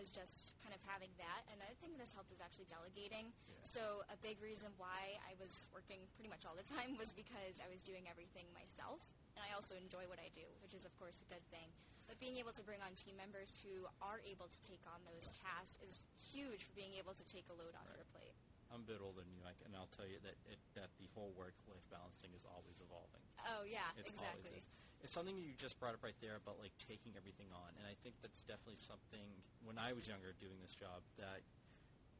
is 0.00 0.08
just 0.08 0.56
kind 0.64 0.72
of 0.72 0.80
having 0.88 1.12
that. 1.20 1.44
Another 1.52 1.76
thing 1.84 1.92
that 2.00 2.08
has 2.08 2.16
helped 2.16 2.32
is 2.32 2.40
actually 2.40 2.64
delegating. 2.72 3.28
Yeah. 3.44 3.60
So 3.60 3.82
a 4.08 4.16
big 4.24 4.40
reason 4.40 4.72
why 4.80 5.20
I 5.28 5.36
was 5.36 5.52
working 5.76 6.08
pretty 6.16 6.32
much 6.32 6.48
all 6.48 6.56
the 6.56 6.64
time 6.64 6.96
was 6.96 7.12
because 7.12 7.60
I 7.60 7.68
was 7.68 7.84
doing 7.84 8.08
everything 8.08 8.48
myself 8.56 9.04
and 9.34 9.42
I 9.42 9.54
also 9.54 9.74
enjoy 9.74 10.06
what 10.06 10.22
I 10.22 10.30
do, 10.30 10.46
which 10.62 10.74
is 10.74 10.86
of 10.86 10.94
course 10.98 11.20
a 11.22 11.28
good 11.28 11.44
thing. 11.50 11.70
But 12.06 12.20
being 12.20 12.36
able 12.36 12.52
to 12.54 12.64
bring 12.64 12.84
on 12.84 12.92
team 12.94 13.16
members 13.16 13.58
who 13.64 13.88
are 14.04 14.20
able 14.28 14.46
to 14.46 14.60
take 14.62 14.82
on 14.86 15.00
those 15.08 15.34
tasks 15.40 15.80
is 15.82 16.04
huge 16.20 16.68
for 16.68 16.74
being 16.76 16.92
able 17.00 17.16
to 17.16 17.24
take 17.24 17.48
a 17.48 17.56
load 17.56 17.72
off 17.74 17.88
right. 17.88 18.00
your 18.00 18.08
plate. 18.12 18.36
I'm 18.72 18.82
a 18.82 18.88
bit 18.88 18.98
older 18.98 19.22
than 19.22 19.30
you, 19.30 19.44
and 19.46 19.72
I'll 19.78 19.90
tell 19.94 20.08
you 20.08 20.18
that 20.26 20.34
it, 20.50 20.58
that 20.74 20.90
the 20.98 21.06
whole 21.14 21.30
work-life 21.38 21.86
balancing 21.94 22.34
is 22.34 22.42
always 22.42 22.82
evolving. 22.82 23.22
Oh 23.46 23.62
yeah, 23.62 23.86
it's 23.94 24.10
exactly. 24.10 24.58
It's 25.04 25.12
something 25.12 25.36
you 25.36 25.52
just 25.60 25.78
brought 25.78 25.92
up 25.92 26.02
right 26.02 26.16
there 26.24 26.40
about 26.40 26.58
like 26.58 26.74
taking 26.80 27.12
everything 27.14 27.52
on, 27.54 27.70
and 27.78 27.84
I 27.86 27.94
think 28.02 28.18
that's 28.18 28.42
definitely 28.42 28.80
something. 28.80 29.24
When 29.62 29.78
I 29.78 29.94
was 29.94 30.10
younger, 30.10 30.32
doing 30.42 30.58
this 30.64 30.74
job, 30.74 31.06
that 31.20 31.44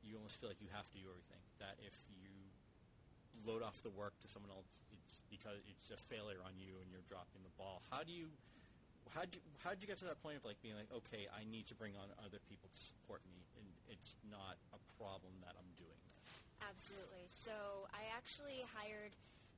you 0.05 0.21
almost 0.21 0.39
feel 0.39 0.53
like 0.53 0.61
you 0.61 0.71
have 0.71 0.87
to 0.93 0.97
do 1.01 1.09
everything. 1.09 1.43
That 1.59 1.81
if 1.83 1.97
you 2.13 2.24
load 3.47 3.63
off 3.63 3.81
the 3.85 3.93
work 3.93 4.17
to 4.25 4.29
someone 4.29 4.51
else, 4.51 4.83
it's 4.93 5.23
because 5.31 5.61
it's 5.69 5.93
a 5.93 6.01
failure 6.01 6.41
on 6.45 6.57
you 6.57 6.81
and 6.81 6.89
you're 6.91 7.05
dropping 7.09 7.45
the 7.45 7.55
ball. 7.57 7.85
How 7.93 8.03
do 8.03 8.13
you 8.13 8.33
how 9.13 9.29
do 9.29 9.37
you, 9.39 9.45
how 9.63 9.71
did 9.71 9.85
you 9.85 9.87
get 9.87 10.01
to 10.01 10.09
that 10.09 10.19
point 10.25 10.41
of 10.41 10.45
like 10.49 10.59
being 10.65 10.75
like, 10.75 10.91
okay, 10.91 11.29
I 11.31 11.47
need 11.47 11.69
to 11.71 11.77
bring 11.77 11.95
on 11.95 12.09
other 12.25 12.41
people 12.49 12.73
to 12.73 12.81
support 12.81 13.21
me, 13.29 13.47
and 13.61 13.69
it's 13.87 14.17
not 14.27 14.57
a 14.73 14.81
problem 14.97 15.39
that 15.45 15.55
I'm 15.55 15.71
doing 15.77 16.01
this. 16.19 16.43
Absolutely. 16.65 17.29
So 17.29 17.55
I 17.93 18.09
actually 18.17 18.65
hired 18.73 19.13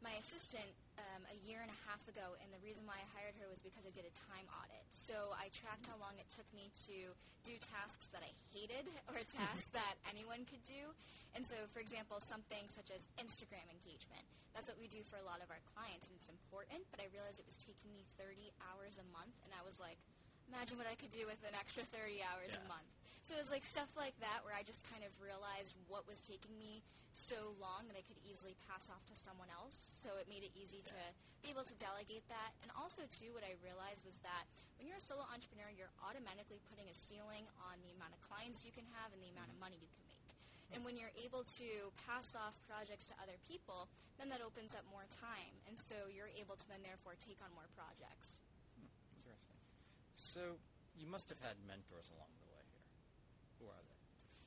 my 0.06 0.14
assistant 0.22 0.70
um, 1.02 1.26
a 1.26 1.36
year 1.42 1.58
and 1.58 1.66
a 1.66 1.80
half 1.90 1.98
ago, 2.06 2.38
and 2.38 2.46
the 2.54 2.62
reason 2.62 2.86
why 2.86 3.02
I 3.02 3.06
hired 3.10 3.34
her 3.42 3.50
was 3.50 3.58
because 3.58 3.82
I 3.82 3.90
did 3.90 4.06
a 4.06 4.14
time 4.14 4.46
audit. 4.54 4.86
So 4.94 5.34
I 5.34 5.50
tracked 5.50 5.90
how 5.90 5.98
long 5.98 6.14
it 6.22 6.30
took 6.30 6.46
me 6.54 6.70
to 6.86 7.10
do 7.42 7.58
tasks 7.58 8.06
that 8.14 8.22
I 8.22 8.30
hated 8.54 8.86
or 9.10 9.18
tasks 9.26 9.66
that 9.78 9.98
anyone 10.06 10.46
could 10.46 10.62
do. 10.62 10.94
And 11.34 11.42
so, 11.42 11.58
for 11.74 11.82
example, 11.82 12.22
something 12.22 12.70
such 12.70 12.94
as 12.94 13.10
Instagram 13.18 13.66
engagement. 13.66 14.22
That's 14.54 14.70
what 14.70 14.78
we 14.78 14.86
do 14.86 15.02
for 15.10 15.18
a 15.18 15.26
lot 15.26 15.42
of 15.42 15.50
our 15.52 15.60
clients, 15.74 16.08
and 16.08 16.16
it's 16.16 16.32
important, 16.32 16.86
but 16.88 17.02
I 17.02 17.12
realized 17.12 17.42
it 17.42 17.50
was 17.50 17.60
taking 17.60 17.92
me 17.92 18.08
30 18.16 18.54
hours 18.72 18.96
a 18.96 19.04
month, 19.12 19.36
and 19.44 19.52
I 19.52 19.60
was 19.66 19.76
like, 19.76 20.00
imagine 20.48 20.80
what 20.80 20.88
I 20.88 20.96
could 20.96 21.12
do 21.12 21.28
with 21.28 21.42
an 21.44 21.52
extra 21.52 21.84
30 21.84 22.24
hours 22.24 22.56
yeah. 22.56 22.62
a 22.62 22.64
month. 22.64 22.95
So 23.26 23.34
it 23.34 23.42
was 23.42 23.50
like 23.50 23.66
stuff 23.66 23.90
like 23.98 24.14
that 24.22 24.46
where 24.46 24.54
I 24.54 24.62
just 24.62 24.86
kind 24.86 25.02
of 25.02 25.10
realized 25.18 25.74
what 25.90 26.06
was 26.06 26.22
taking 26.22 26.54
me 26.62 26.86
so 27.10 27.58
long 27.58 27.90
that 27.90 27.98
I 27.98 28.06
could 28.06 28.22
easily 28.22 28.54
pass 28.70 28.86
off 28.86 29.02
to 29.10 29.18
someone 29.18 29.50
else. 29.50 29.74
So 29.74 30.14
it 30.14 30.30
made 30.30 30.46
it 30.46 30.54
easy 30.54 30.78
yeah. 30.86 30.94
to 30.94 31.00
be 31.42 31.50
able 31.50 31.66
to 31.66 31.74
delegate 31.74 32.22
that. 32.30 32.54
And 32.62 32.70
also, 32.78 33.02
too, 33.10 33.34
what 33.34 33.42
I 33.42 33.58
realized 33.58 34.06
was 34.06 34.22
that 34.22 34.46
when 34.78 34.86
you're 34.86 35.02
a 35.02 35.02
solo 35.02 35.26
entrepreneur, 35.26 35.66
you're 35.74 35.90
automatically 36.06 36.62
putting 36.70 36.86
a 36.86 36.94
ceiling 36.94 37.50
on 37.66 37.82
the 37.82 37.90
amount 37.98 38.14
of 38.14 38.22
clients 38.22 38.62
you 38.62 38.70
can 38.70 38.86
have 38.94 39.10
and 39.10 39.18
the 39.18 39.34
amount 39.34 39.50
mm-hmm. 39.50 39.58
of 39.58 39.66
money 39.74 39.78
you 39.82 39.90
can 39.90 40.06
make. 40.06 40.22
And 40.70 40.86
when 40.86 40.94
you're 40.94 41.14
able 41.18 41.42
to 41.58 41.90
pass 42.06 42.38
off 42.38 42.54
projects 42.62 43.10
to 43.10 43.18
other 43.18 43.42
people, 43.42 43.90
then 44.22 44.30
that 44.30 44.38
opens 44.38 44.70
up 44.78 44.86
more 44.86 45.10
time. 45.10 45.58
And 45.66 45.74
so 45.74 46.06
you're 46.14 46.30
able 46.38 46.54
to 46.54 46.66
then 46.70 46.86
therefore 46.86 47.18
take 47.18 47.42
on 47.42 47.50
more 47.58 47.66
projects. 47.74 48.46
Hmm, 48.78 48.86
interesting. 49.18 49.58
So 50.14 50.62
you 50.94 51.10
must 51.10 51.26
have 51.34 51.42
had 51.42 51.58
mentors 51.66 52.06
along 52.14 52.30
the 52.38 52.45
they? 52.45 52.45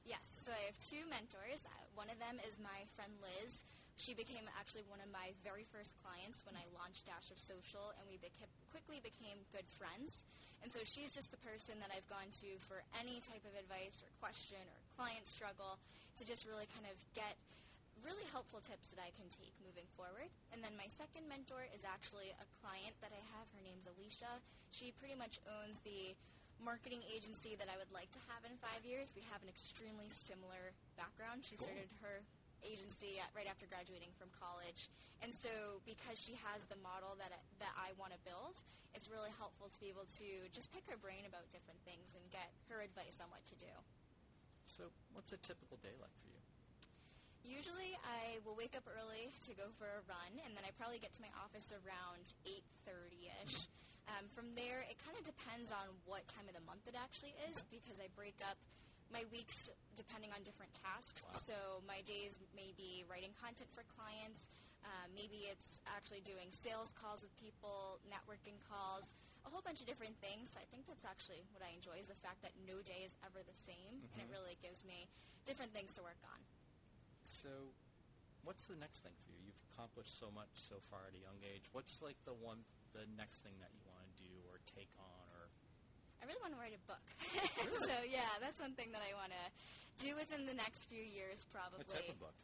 Yes, 0.10 0.26
so 0.42 0.50
I 0.50 0.66
have 0.66 0.80
two 0.90 1.06
mentors. 1.06 1.62
Uh, 1.70 1.86
one 1.94 2.10
of 2.10 2.18
them 2.18 2.42
is 2.42 2.58
my 2.58 2.82
friend 2.98 3.14
Liz. 3.22 3.62
She 4.02 4.18
became 4.18 4.50
actually 4.58 4.82
one 4.90 4.98
of 5.06 5.12
my 5.14 5.38
very 5.46 5.70
first 5.70 5.94
clients 6.02 6.42
when 6.50 6.58
I 6.58 6.66
launched 6.74 7.06
Dash 7.06 7.30
of 7.30 7.38
Social, 7.38 7.94
and 7.94 8.10
we 8.10 8.18
beca- 8.18 8.50
quickly 8.74 8.98
became 9.06 9.38
good 9.54 9.70
friends. 9.78 10.26
And 10.66 10.74
so 10.74 10.82
she's 10.82 11.14
just 11.14 11.30
the 11.30 11.38
person 11.46 11.78
that 11.78 11.94
I've 11.94 12.10
gone 12.10 12.34
to 12.42 12.50
for 12.66 12.82
any 12.98 13.22
type 13.22 13.46
of 13.46 13.54
advice 13.54 14.02
or 14.02 14.10
question 14.18 14.58
or 14.74 14.82
client 14.98 15.30
struggle 15.30 15.78
to 16.18 16.26
just 16.26 16.42
really 16.50 16.66
kind 16.74 16.90
of 16.90 16.98
get 17.14 17.38
really 18.02 18.26
helpful 18.34 18.66
tips 18.66 18.90
that 18.96 19.04
I 19.06 19.14
can 19.14 19.30
take 19.30 19.54
moving 19.62 19.86
forward. 19.94 20.34
And 20.50 20.66
then 20.66 20.74
my 20.74 20.90
second 20.90 21.30
mentor 21.30 21.70
is 21.70 21.86
actually 21.86 22.34
a 22.34 22.48
client 22.66 22.98
that 23.06 23.14
I 23.14 23.22
have. 23.38 23.46
Her 23.54 23.62
name's 23.62 23.86
Alicia. 23.86 24.42
She 24.74 24.90
pretty 24.90 25.14
much 25.14 25.38
owns 25.46 25.78
the 25.86 26.18
marketing 26.60 27.02
agency 27.08 27.56
that 27.56 27.72
I 27.72 27.76
would 27.80 27.92
like 27.92 28.12
to 28.16 28.22
have 28.32 28.44
in 28.44 28.56
five 28.60 28.84
years. 28.84 29.16
We 29.16 29.24
have 29.32 29.42
an 29.42 29.50
extremely 29.50 30.12
similar 30.12 30.76
background. 31.00 31.48
She 31.48 31.56
cool. 31.56 31.72
started 31.72 31.90
her 32.04 32.24
agency 32.64 33.20
at, 33.20 33.32
right 33.32 33.48
after 33.48 33.66
graduating 33.66 34.12
from 34.20 34.28
college. 34.36 34.92
And 35.24 35.32
so 35.32 35.80
because 35.88 36.20
she 36.20 36.36
has 36.44 36.68
the 36.68 36.80
model 36.80 37.16
that, 37.20 37.32
that 37.64 37.74
I 37.76 37.96
want 37.96 38.12
to 38.16 38.20
build, 38.28 38.60
it's 38.92 39.08
really 39.08 39.32
helpful 39.40 39.72
to 39.72 39.80
be 39.80 39.88
able 39.92 40.08
to 40.20 40.28
just 40.52 40.72
pick 40.72 40.84
her 40.92 41.00
brain 41.00 41.24
about 41.24 41.48
different 41.52 41.80
things 41.88 42.16
and 42.16 42.24
get 42.32 42.52
her 42.72 42.84
advice 42.84 43.24
on 43.24 43.32
what 43.32 43.44
to 43.48 43.56
do. 43.56 43.72
So 44.66 44.92
what's 45.16 45.32
a 45.32 45.40
typical 45.40 45.80
day 45.80 45.96
like 46.00 46.14
for 46.20 46.30
you? 46.30 46.42
Usually 47.44 47.96
I 48.04 48.44
will 48.44 48.54
wake 48.54 48.76
up 48.76 48.86
early 48.86 49.32
to 49.48 49.52
go 49.56 49.72
for 49.80 49.88
a 49.88 50.04
run, 50.06 50.44
and 50.46 50.54
then 50.54 50.68
I 50.68 50.76
probably 50.76 51.00
get 51.00 51.16
to 51.16 51.24
my 51.24 51.32
office 51.40 51.72
around 51.72 52.36
8.30ish. 52.46 53.72
Um, 54.10 54.26
from 54.34 54.58
there, 54.58 54.82
it 54.90 54.98
kind 54.98 55.14
of 55.14 55.24
depends 55.24 55.70
on 55.70 55.86
what 56.10 56.26
time 56.26 56.50
of 56.50 56.58
the 56.58 56.66
month 56.66 56.90
it 56.90 56.98
actually 56.98 57.38
is 57.50 57.62
because 57.70 58.02
I 58.02 58.10
break 58.18 58.42
up 58.42 58.58
my 59.14 59.26
weeks 59.34 59.70
depending 59.98 60.30
on 60.34 60.42
different 60.46 60.74
tasks. 60.74 61.26
Wow. 61.26 61.46
So 61.46 61.58
my 61.86 62.02
days 62.06 62.38
may 62.54 62.74
be 62.78 63.06
writing 63.10 63.34
content 63.38 63.70
for 63.74 63.86
clients. 63.94 64.50
Uh, 64.86 65.06
maybe 65.12 65.50
it's 65.52 65.82
actually 65.92 66.24
doing 66.24 66.50
sales 66.56 66.94
calls 66.96 67.22
with 67.22 67.34
people, 67.36 68.00
networking 68.08 68.56
calls, 68.64 69.14
a 69.44 69.50
whole 69.52 69.62
bunch 69.62 69.84
of 69.84 69.88
different 69.90 70.16
things. 70.24 70.56
So 70.56 70.62
I 70.62 70.68
think 70.72 70.88
that's 70.88 71.04
actually 71.04 71.44
what 71.52 71.66
I 71.66 71.76
enjoy 71.76 72.00
is 72.00 72.08
the 72.08 72.22
fact 72.24 72.42
that 72.48 72.56
no 72.64 72.80
day 72.86 73.04
is 73.04 73.18
ever 73.26 73.44
the 73.44 73.58
same, 73.58 74.08
and 74.16 74.18
it 74.24 74.30
really 74.32 74.56
gives 74.64 74.88
me 74.88 75.10
different 75.44 75.76
things 75.76 75.98
to 76.00 76.02
work 76.06 76.20
on. 76.24 76.40
So, 77.28 77.76
what's 78.48 78.66
the 78.72 78.80
next 78.80 79.04
thing 79.04 79.14
for 79.28 79.36
you? 79.36 79.52
You've 79.52 79.64
accomplished 79.76 80.16
so 80.16 80.32
much 80.32 80.50
so 80.56 80.80
far 80.88 81.04
at 81.12 81.14
a 81.14 81.22
young 81.22 81.44
age. 81.44 81.68
What's 81.76 82.00
like 82.00 82.18
the 82.24 82.36
one, 82.36 82.64
the 82.96 83.04
next 83.20 83.44
thing 83.44 83.60
that 83.60 83.76
you 83.76 83.84
want 83.92 84.08
to 84.08 84.16
do 84.16 84.32
or 84.48 84.59
take 84.76 84.92
on, 85.00 85.26
or 85.36 85.50
I 86.22 86.28
really 86.30 86.42
want 86.44 86.54
to 86.54 86.62
write 86.62 86.76
a 86.76 86.84
book. 86.86 87.06
so 87.90 87.96
yeah, 88.06 88.30
that's 88.38 88.60
one 88.60 88.74
thing 88.78 88.92
that 88.94 89.02
I 89.02 89.16
want 89.18 89.34
to 89.34 89.46
do 90.00 90.16
within 90.16 90.46
the 90.46 90.56
next 90.56 90.88
few 90.88 91.02
years, 91.02 91.46
probably. 91.50 91.84
what 91.84 91.92
type 91.92 92.08
of 92.08 92.20
book? 92.20 92.38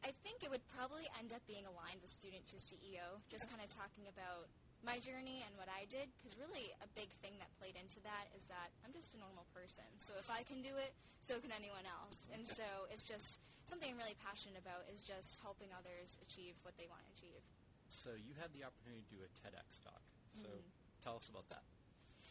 I 0.00 0.16
think 0.24 0.40
it 0.40 0.48
would 0.48 0.64
probably 0.72 1.04
end 1.20 1.36
up 1.36 1.44
being 1.44 1.68
aligned 1.68 2.00
with 2.00 2.08
student 2.08 2.48
to 2.48 2.56
CEO, 2.56 3.20
just 3.28 3.44
kind 3.52 3.60
of 3.60 3.68
talking 3.68 4.08
about 4.08 4.48
my 4.80 4.96
journey 4.96 5.44
and 5.44 5.52
what 5.60 5.68
I 5.68 5.84
did. 5.92 6.08
Because 6.16 6.40
really, 6.40 6.72
a 6.80 6.88
big 6.96 7.12
thing 7.20 7.36
that 7.36 7.52
played 7.60 7.76
into 7.76 8.00
that 8.08 8.32
is 8.32 8.48
that 8.48 8.72
I'm 8.80 8.96
just 8.96 9.12
a 9.12 9.20
normal 9.20 9.44
person. 9.52 9.84
So 10.00 10.16
if 10.16 10.32
I 10.32 10.40
can 10.48 10.64
do 10.64 10.72
it, 10.80 10.96
so 11.20 11.36
can 11.36 11.52
anyone 11.52 11.84
else. 11.84 12.16
And 12.32 12.48
so 12.48 12.64
it's 12.88 13.04
just 13.04 13.36
something 13.68 13.92
I'm 13.92 14.00
really 14.00 14.16
passionate 14.24 14.56
about 14.56 14.88
is 14.88 15.04
just 15.04 15.36
helping 15.44 15.68
others 15.76 16.16
achieve 16.24 16.56
what 16.64 16.80
they 16.80 16.88
want 16.88 17.04
to 17.04 17.12
achieve. 17.12 17.44
So 17.92 18.16
you 18.16 18.32
had 18.40 18.56
the 18.56 18.64
opportunity 18.64 19.04
to 19.04 19.10
do 19.12 19.20
a 19.20 19.30
TEDx 19.36 19.84
talk. 19.84 20.00
So 20.32 20.48
mm-hmm. 20.48 20.79
Tell 21.00 21.16
us 21.16 21.28
about 21.28 21.48
that. 21.48 21.64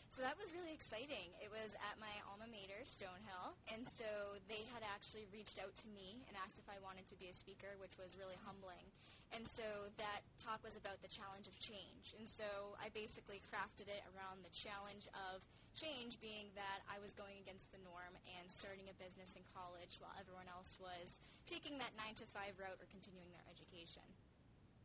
So 0.10 0.25
that 0.25 0.41
was 0.41 0.49
really 0.58 0.73
exciting. 0.73 1.38
It 1.38 1.53
was 1.53 1.69
at 1.86 2.01
my 2.01 2.10
alma 2.25 2.49
mater, 2.49 2.82
Stonehill, 2.82 3.53
and 3.69 3.86
so 3.93 4.41
they 4.49 4.65
had 4.73 4.82
actually 4.82 5.29
reached 5.29 5.62
out 5.62 5.77
to 5.86 5.88
me 5.93 6.25
and 6.25 6.34
asked 6.41 6.58
if 6.58 6.65
I 6.65 6.82
wanted 6.82 7.05
to 7.13 7.15
be 7.21 7.29
a 7.29 7.36
speaker, 7.38 7.77
which 7.77 7.93
was 7.93 8.17
really 8.17 8.38
humbling. 8.41 8.89
And 9.29 9.45
so 9.53 9.93
that 10.01 10.25
talk 10.41 10.65
was 10.65 10.73
about 10.73 11.05
the 11.05 11.12
challenge 11.13 11.45
of 11.45 11.53
change. 11.62 12.17
And 12.17 12.25
so 12.25 12.73
I 12.82 12.89
basically 12.89 13.38
crafted 13.45 13.86
it 13.86 14.01
around 14.17 14.41
the 14.41 14.49
challenge 14.49 15.05
of 15.29 15.45
change 15.77 16.17
being 16.17 16.49
that 16.58 16.82
I 16.89 16.97
was 16.97 17.13
going 17.13 17.38
against 17.38 17.69
the 17.69 17.77
norm 17.86 18.17
and 18.34 18.49
starting 18.49 18.89
a 18.89 18.95
business 18.97 19.38
in 19.38 19.45
college 19.53 20.01
while 20.01 20.17
everyone 20.17 20.49
else 20.49 20.73
was 20.82 21.21
taking 21.45 21.77
that 21.77 21.93
9 21.93 22.17
to 22.17 22.25
5 22.25 22.58
route 22.58 22.82
or 22.82 22.89
continuing 22.89 23.29
their 23.29 23.45
education. 23.45 24.03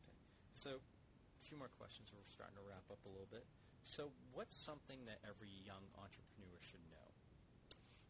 Okay. 0.04 0.20
So, 0.52 0.84
a 0.84 1.42
few 1.48 1.56
more 1.56 1.72
questions. 1.80 2.12
We're 2.12 2.28
starting 2.28 2.60
to 2.60 2.64
wrap 2.68 2.84
up 2.92 3.00
a 3.08 3.10
little 3.10 3.32
bit. 3.32 3.48
So, 3.84 4.16
what's 4.32 4.56
something 4.64 5.04
that 5.04 5.20
every 5.28 5.52
young 5.60 5.84
entrepreneur 6.00 6.56
should 6.64 6.82
know? 6.88 7.08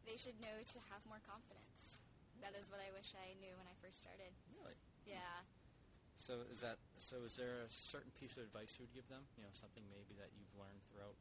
They 0.07 0.15
should 0.15 0.39
know 0.39 0.63
to 0.63 0.79
have 0.95 1.03
more 1.03 1.19
confidence. 1.27 1.99
That 2.39 2.55
is 2.55 2.71
what 2.71 2.79
I 2.79 2.95
wish 2.95 3.11
I 3.19 3.35
knew 3.43 3.59
when 3.59 3.67
I 3.67 3.75
first 3.83 3.99
started. 3.99 4.31
Really? 4.55 4.79
Yeah. 5.03 5.43
So 6.15 6.47
is 6.47 6.63
that 6.63 6.79
so? 6.97 7.27
Is 7.27 7.35
there 7.35 7.67
a 7.67 7.71
certain 7.73 8.15
piece 8.15 8.39
of 8.39 8.47
advice 8.47 8.79
you 8.79 8.87
would 8.87 8.95
give 8.95 9.11
them? 9.11 9.27
You 9.35 9.43
know, 9.43 9.51
something 9.51 9.83
maybe 9.91 10.15
that 10.23 10.31
you've 10.39 10.55
learned 10.55 10.79
throughout 10.87 11.19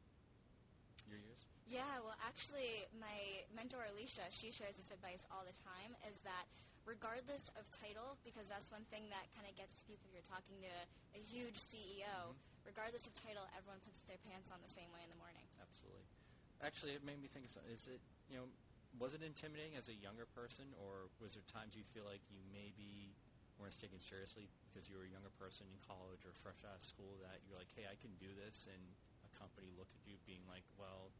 your 1.10 1.18
years. 1.18 1.44
Yeah, 1.66 1.98
well, 2.04 2.14
actually, 2.22 2.86
my 2.94 3.42
mentor 3.50 3.82
Alicia, 3.90 4.30
she 4.30 4.54
shares 4.54 4.78
this 4.78 4.92
advice 4.94 5.26
all 5.34 5.42
the 5.42 5.56
time. 5.66 5.98
Is 6.06 6.22
that 6.22 6.46
regardless 6.86 7.42
of 7.58 7.66
title, 7.74 8.20
because 8.22 8.46
that's 8.46 8.70
one 8.70 8.86
thing 8.92 9.10
that 9.10 9.26
kind 9.34 9.48
of 9.50 9.58
gets 9.58 9.74
to 9.80 9.84
people. 9.88 10.06
You're 10.14 10.24
talking 10.24 10.62
to 10.62 10.74
a 11.16 11.20
huge 11.20 11.58
CEO. 11.58 12.38
Mm-hmm. 12.38 12.53
Regardless 12.64 13.04
of 13.06 13.12
title, 13.14 13.44
everyone 13.52 13.80
puts 13.84 14.02
their 14.08 14.18
pants 14.24 14.48
on 14.48 14.58
the 14.64 14.72
same 14.72 14.88
way 14.90 15.04
in 15.04 15.10
the 15.12 15.20
morning. 15.20 15.44
Absolutely. 15.60 16.04
Actually, 16.64 16.96
it 16.96 17.04
made 17.04 17.20
me 17.20 17.28
think. 17.28 17.44
Of, 17.52 17.60
is 17.68 17.86
it 17.86 18.00
you 18.32 18.40
know 18.40 18.48
was 18.96 19.12
it 19.12 19.20
intimidating 19.20 19.76
as 19.76 19.92
a 19.92 19.96
younger 19.96 20.24
person, 20.24 20.70
or 20.80 21.10
was 21.20 21.34
there 21.36 21.44
times 21.50 21.76
you 21.76 21.84
feel 21.92 22.06
like 22.06 22.22
you 22.32 22.40
maybe 22.54 23.12
weren't 23.60 23.74
taken 23.78 23.98
seriously 24.02 24.50
because 24.66 24.90
you 24.90 24.98
were 24.98 25.06
a 25.06 25.12
younger 25.12 25.30
person 25.38 25.66
in 25.70 25.78
college 25.82 26.26
or 26.26 26.34
fresh 26.42 26.58
out 26.66 26.74
of 26.78 26.82
school 26.82 27.14
that 27.22 27.38
you're 27.46 27.58
like, 27.58 27.70
hey, 27.74 27.86
I 27.86 27.94
can 27.98 28.10
do 28.18 28.30
this, 28.34 28.66
and 28.70 28.82
a 29.22 29.30
company 29.38 29.70
looked 29.78 29.94
at 29.94 30.02
you 30.06 30.18
being 30.26 30.42
like, 30.50 30.66
well, 30.74 31.10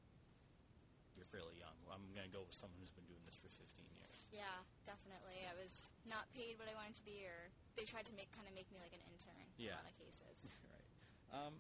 you're 1.15 1.29
fairly 1.31 1.55
young. 1.63 1.75
I'm 1.91 2.03
going 2.11 2.27
to 2.27 2.35
go 2.35 2.43
with 2.43 2.55
someone 2.55 2.79
who's 2.83 2.91
been 2.95 3.07
doing 3.07 3.23
this 3.23 3.39
for 3.39 3.47
15 3.55 3.63
years. 3.95 4.17
Yeah, 4.35 4.67
definitely. 4.83 5.47
I 5.47 5.55
was 5.55 5.87
not 6.11 6.27
paid 6.35 6.59
what 6.59 6.67
I 6.67 6.75
wanted 6.75 6.99
to 6.99 7.07
be, 7.07 7.23
or 7.23 7.55
they 7.79 7.87
tried 7.87 8.07
to 8.11 8.15
make 8.19 8.35
kind 8.35 8.51
of 8.51 8.55
make 8.55 8.67
me 8.75 8.83
like 8.83 8.95
an 8.95 9.03
intern 9.07 9.47
Yeah. 9.55 9.79
in 9.79 9.83
a 9.83 9.87
lot 9.87 9.91
of 9.95 9.99
cases. 9.99 10.37
right. 10.75 10.91
Um, 11.35 11.59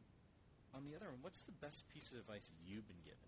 on 0.71 0.87
the 0.87 0.95
other 0.95 1.11
hand, 1.11 1.19
what's 1.23 1.43
the 1.43 1.55
best 1.59 1.91
piece 1.91 2.15
of 2.15 2.23
advice 2.23 2.47
you've 2.63 2.87
been 2.87 3.03
given? 3.03 3.27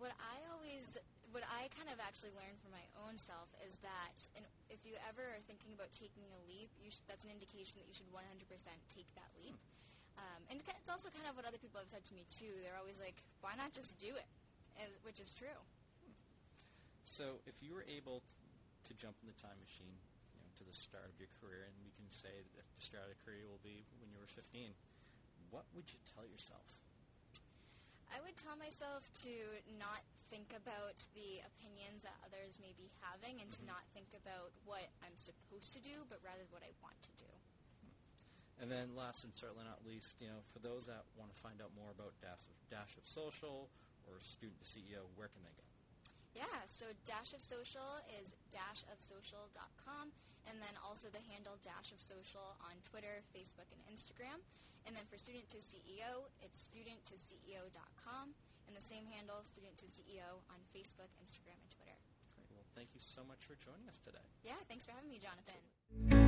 What 0.00 0.16
I 0.16 0.40
always, 0.48 0.96
what 1.36 1.44
I 1.44 1.68
kind 1.76 1.92
of 1.92 2.00
actually 2.00 2.32
learned 2.32 2.56
from 2.64 2.72
my 2.72 2.84
own 3.04 3.20
self 3.20 3.52
is 3.60 3.76
that 3.84 4.16
and 4.32 4.48
if 4.72 4.80
you 4.88 4.96
ever 5.04 5.20
are 5.20 5.42
thinking 5.44 5.76
about 5.76 5.92
taking 5.92 6.24
a 6.32 6.40
leap, 6.48 6.72
you 6.80 6.88
sh- 6.88 7.04
that's 7.04 7.28
an 7.28 7.32
indication 7.32 7.76
that 7.82 7.88
you 7.88 7.96
should 7.96 8.08
100% 8.08 8.24
take 8.88 9.08
that 9.20 9.28
leap. 9.36 9.58
Um, 10.16 10.40
and 10.48 10.56
it's 10.64 10.90
also 10.90 11.12
kind 11.12 11.28
of 11.28 11.36
what 11.36 11.44
other 11.44 11.60
people 11.60 11.78
have 11.78 11.90
said 11.92 12.02
to 12.08 12.14
me 12.16 12.24
too. 12.26 12.50
They're 12.64 12.78
always 12.78 12.98
like, 12.98 13.22
"Why 13.38 13.54
not 13.54 13.70
just 13.70 13.98
do 14.02 14.16
it?" 14.18 14.26
And, 14.78 14.90
which 15.06 15.20
is 15.22 15.30
true. 15.34 15.58
So, 17.06 17.38
if 17.46 17.62
you 17.62 17.70
were 17.72 17.86
able 17.86 18.20
t- 18.26 18.34
to 18.90 18.92
jump 18.98 19.14
in 19.22 19.30
the 19.30 19.38
time 19.38 19.58
machine, 19.62 19.94
you 20.34 20.38
know, 20.42 20.50
to 20.58 20.64
the 20.66 20.74
start 20.74 21.06
of 21.06 21.16
your 21.22 21.30
career, 21.38 21.70
and 21.70 21.74
we 21.86 21.94
can 21.94 22.10
say 22.10 22.42
that 22.58 22.66
the 22.74 22.82
start 22.82 23.06
of 23.06 23.14
your 23.14 23.22
career 23.22 23.46
will 23.46 23.62
be 23.62 23.86
when 24.02 24.10
you 24.10 24.18
were 24.18 24.26
15, 24.26 24.74
what 25.50 25.64
would 25.74 25.88
you 25.92 26.00
tell 26.04 26.24
yourself? 26.26 26.78
I 28.08 28.20
would 28.24 28.36
tell 28.40 28.56
myself 28.56 29.08
to 29.26 29.32
not 29.76 30.00
think 30.32 30.52
about 30.52 31.00
the 31.16 31.44
opinions 31.44 32.04
that 32.04 32.16
others 32.24 32.60
may 32.60 32.72
be 32.76 32.92
having, 33.00 33.40
and 33.40 33.48
to 33.52 33.60
mm-hmm. 33.64 33.72
not 33.72 33.84
think 33.96 34.12
about 34.12 34.52
what 34.64 34.92
I'm 35.00 35.16
supposed 35.16 35.72
to 35.76 35.80
do, 35.80 36.04
but 36.08 36.20
rather 36.20 36.44
what 36.52 36.64
I 36.64 36.72
want 36.84 37.00
to 37.04 37.12
do. 37.16 37.32
And 38.60 38.68
then, 38.68 38.92
last 38.92 39.22
and 39.22 39.32
certainly 39.32 39.64
not 39.64 39.86
least, 39.86 40.18
you 40.20 40.28
know, 40.28 40.42
for 40.50 40.58
those 40.58 40.90
that 40.90 41.06
want 41.14 41.30
to 41.30 41.38
find 41.38 41.62
out 41.62 41.70
more 41.78 41.94
about 41.94 42.18
Dash 42.18 42.42
of, 42.50 42.56
Dash 42.68 42.98
of 42.98 43.06
Social 43.06 43.70
or 44.04 44.18
Student 44.18 44.60
to 44.60 44.68
CEO, 44.68 45.06
where 45.14 45.30
can 45.30 45.46
they 45.46 45.54
go? 45.54 45.64
Yeah, 46.34 46.66
so 46.66 46.90
Dash 47.06 47.32
of 47.32 47.42
Social 47.42 48.02
is 48.20 48.34
dashofsocial.com, 48.50 50.10
and 50.48 50.58
then 50.64 50.74
also 50.80 51.12
the 51.12 51.22
handle 51.28 51.60
Dash 51.60 51.92
of 51.92 52.00
Social 52.00 52.56
on 52.64 52.80
Twitter, 52.88 53.20
Facebook, 53.30 53.68
and 53.70 53.84
Instagram. 53.86 54.40
And 54.88 54.96
then 54.96 55.04
for 55.04 55.20
Student 55.20 55.52
to 55.52 55.60
CEO, 55.60 56.32
it's 56.40 56.64
studenttoceo.com, 56.64 58.26
and 58.66 58.72
the 58.72 58.82
same 58.82 59.04
handle, 59.04 59.44
Student 59.44 59.76
to 59.84 59.86
CEO, 59.86 60.40
on 60.48 60.58
Facebook, 60.72 61.12
Instagram, 61.20 61.60
and 61.60 61.70
Twitter. 61.70 62.00
Great. 62.32 62.48
Well, 62.56 62.64
thank 62.74 62.96
you 62.96 63.04
so 63.04 63.20
much 63.28 63.44
for 63.44 63.54
joining 63.60 63.86
us 63.88 64.00
today. 64.00 64.24
Yeah, 64.42 64.56
thanks 64.66 64.88
for 64.88 64.92
having 64.96 65.12
me, 65.12 65.20
Jonathan. 65.20 66.27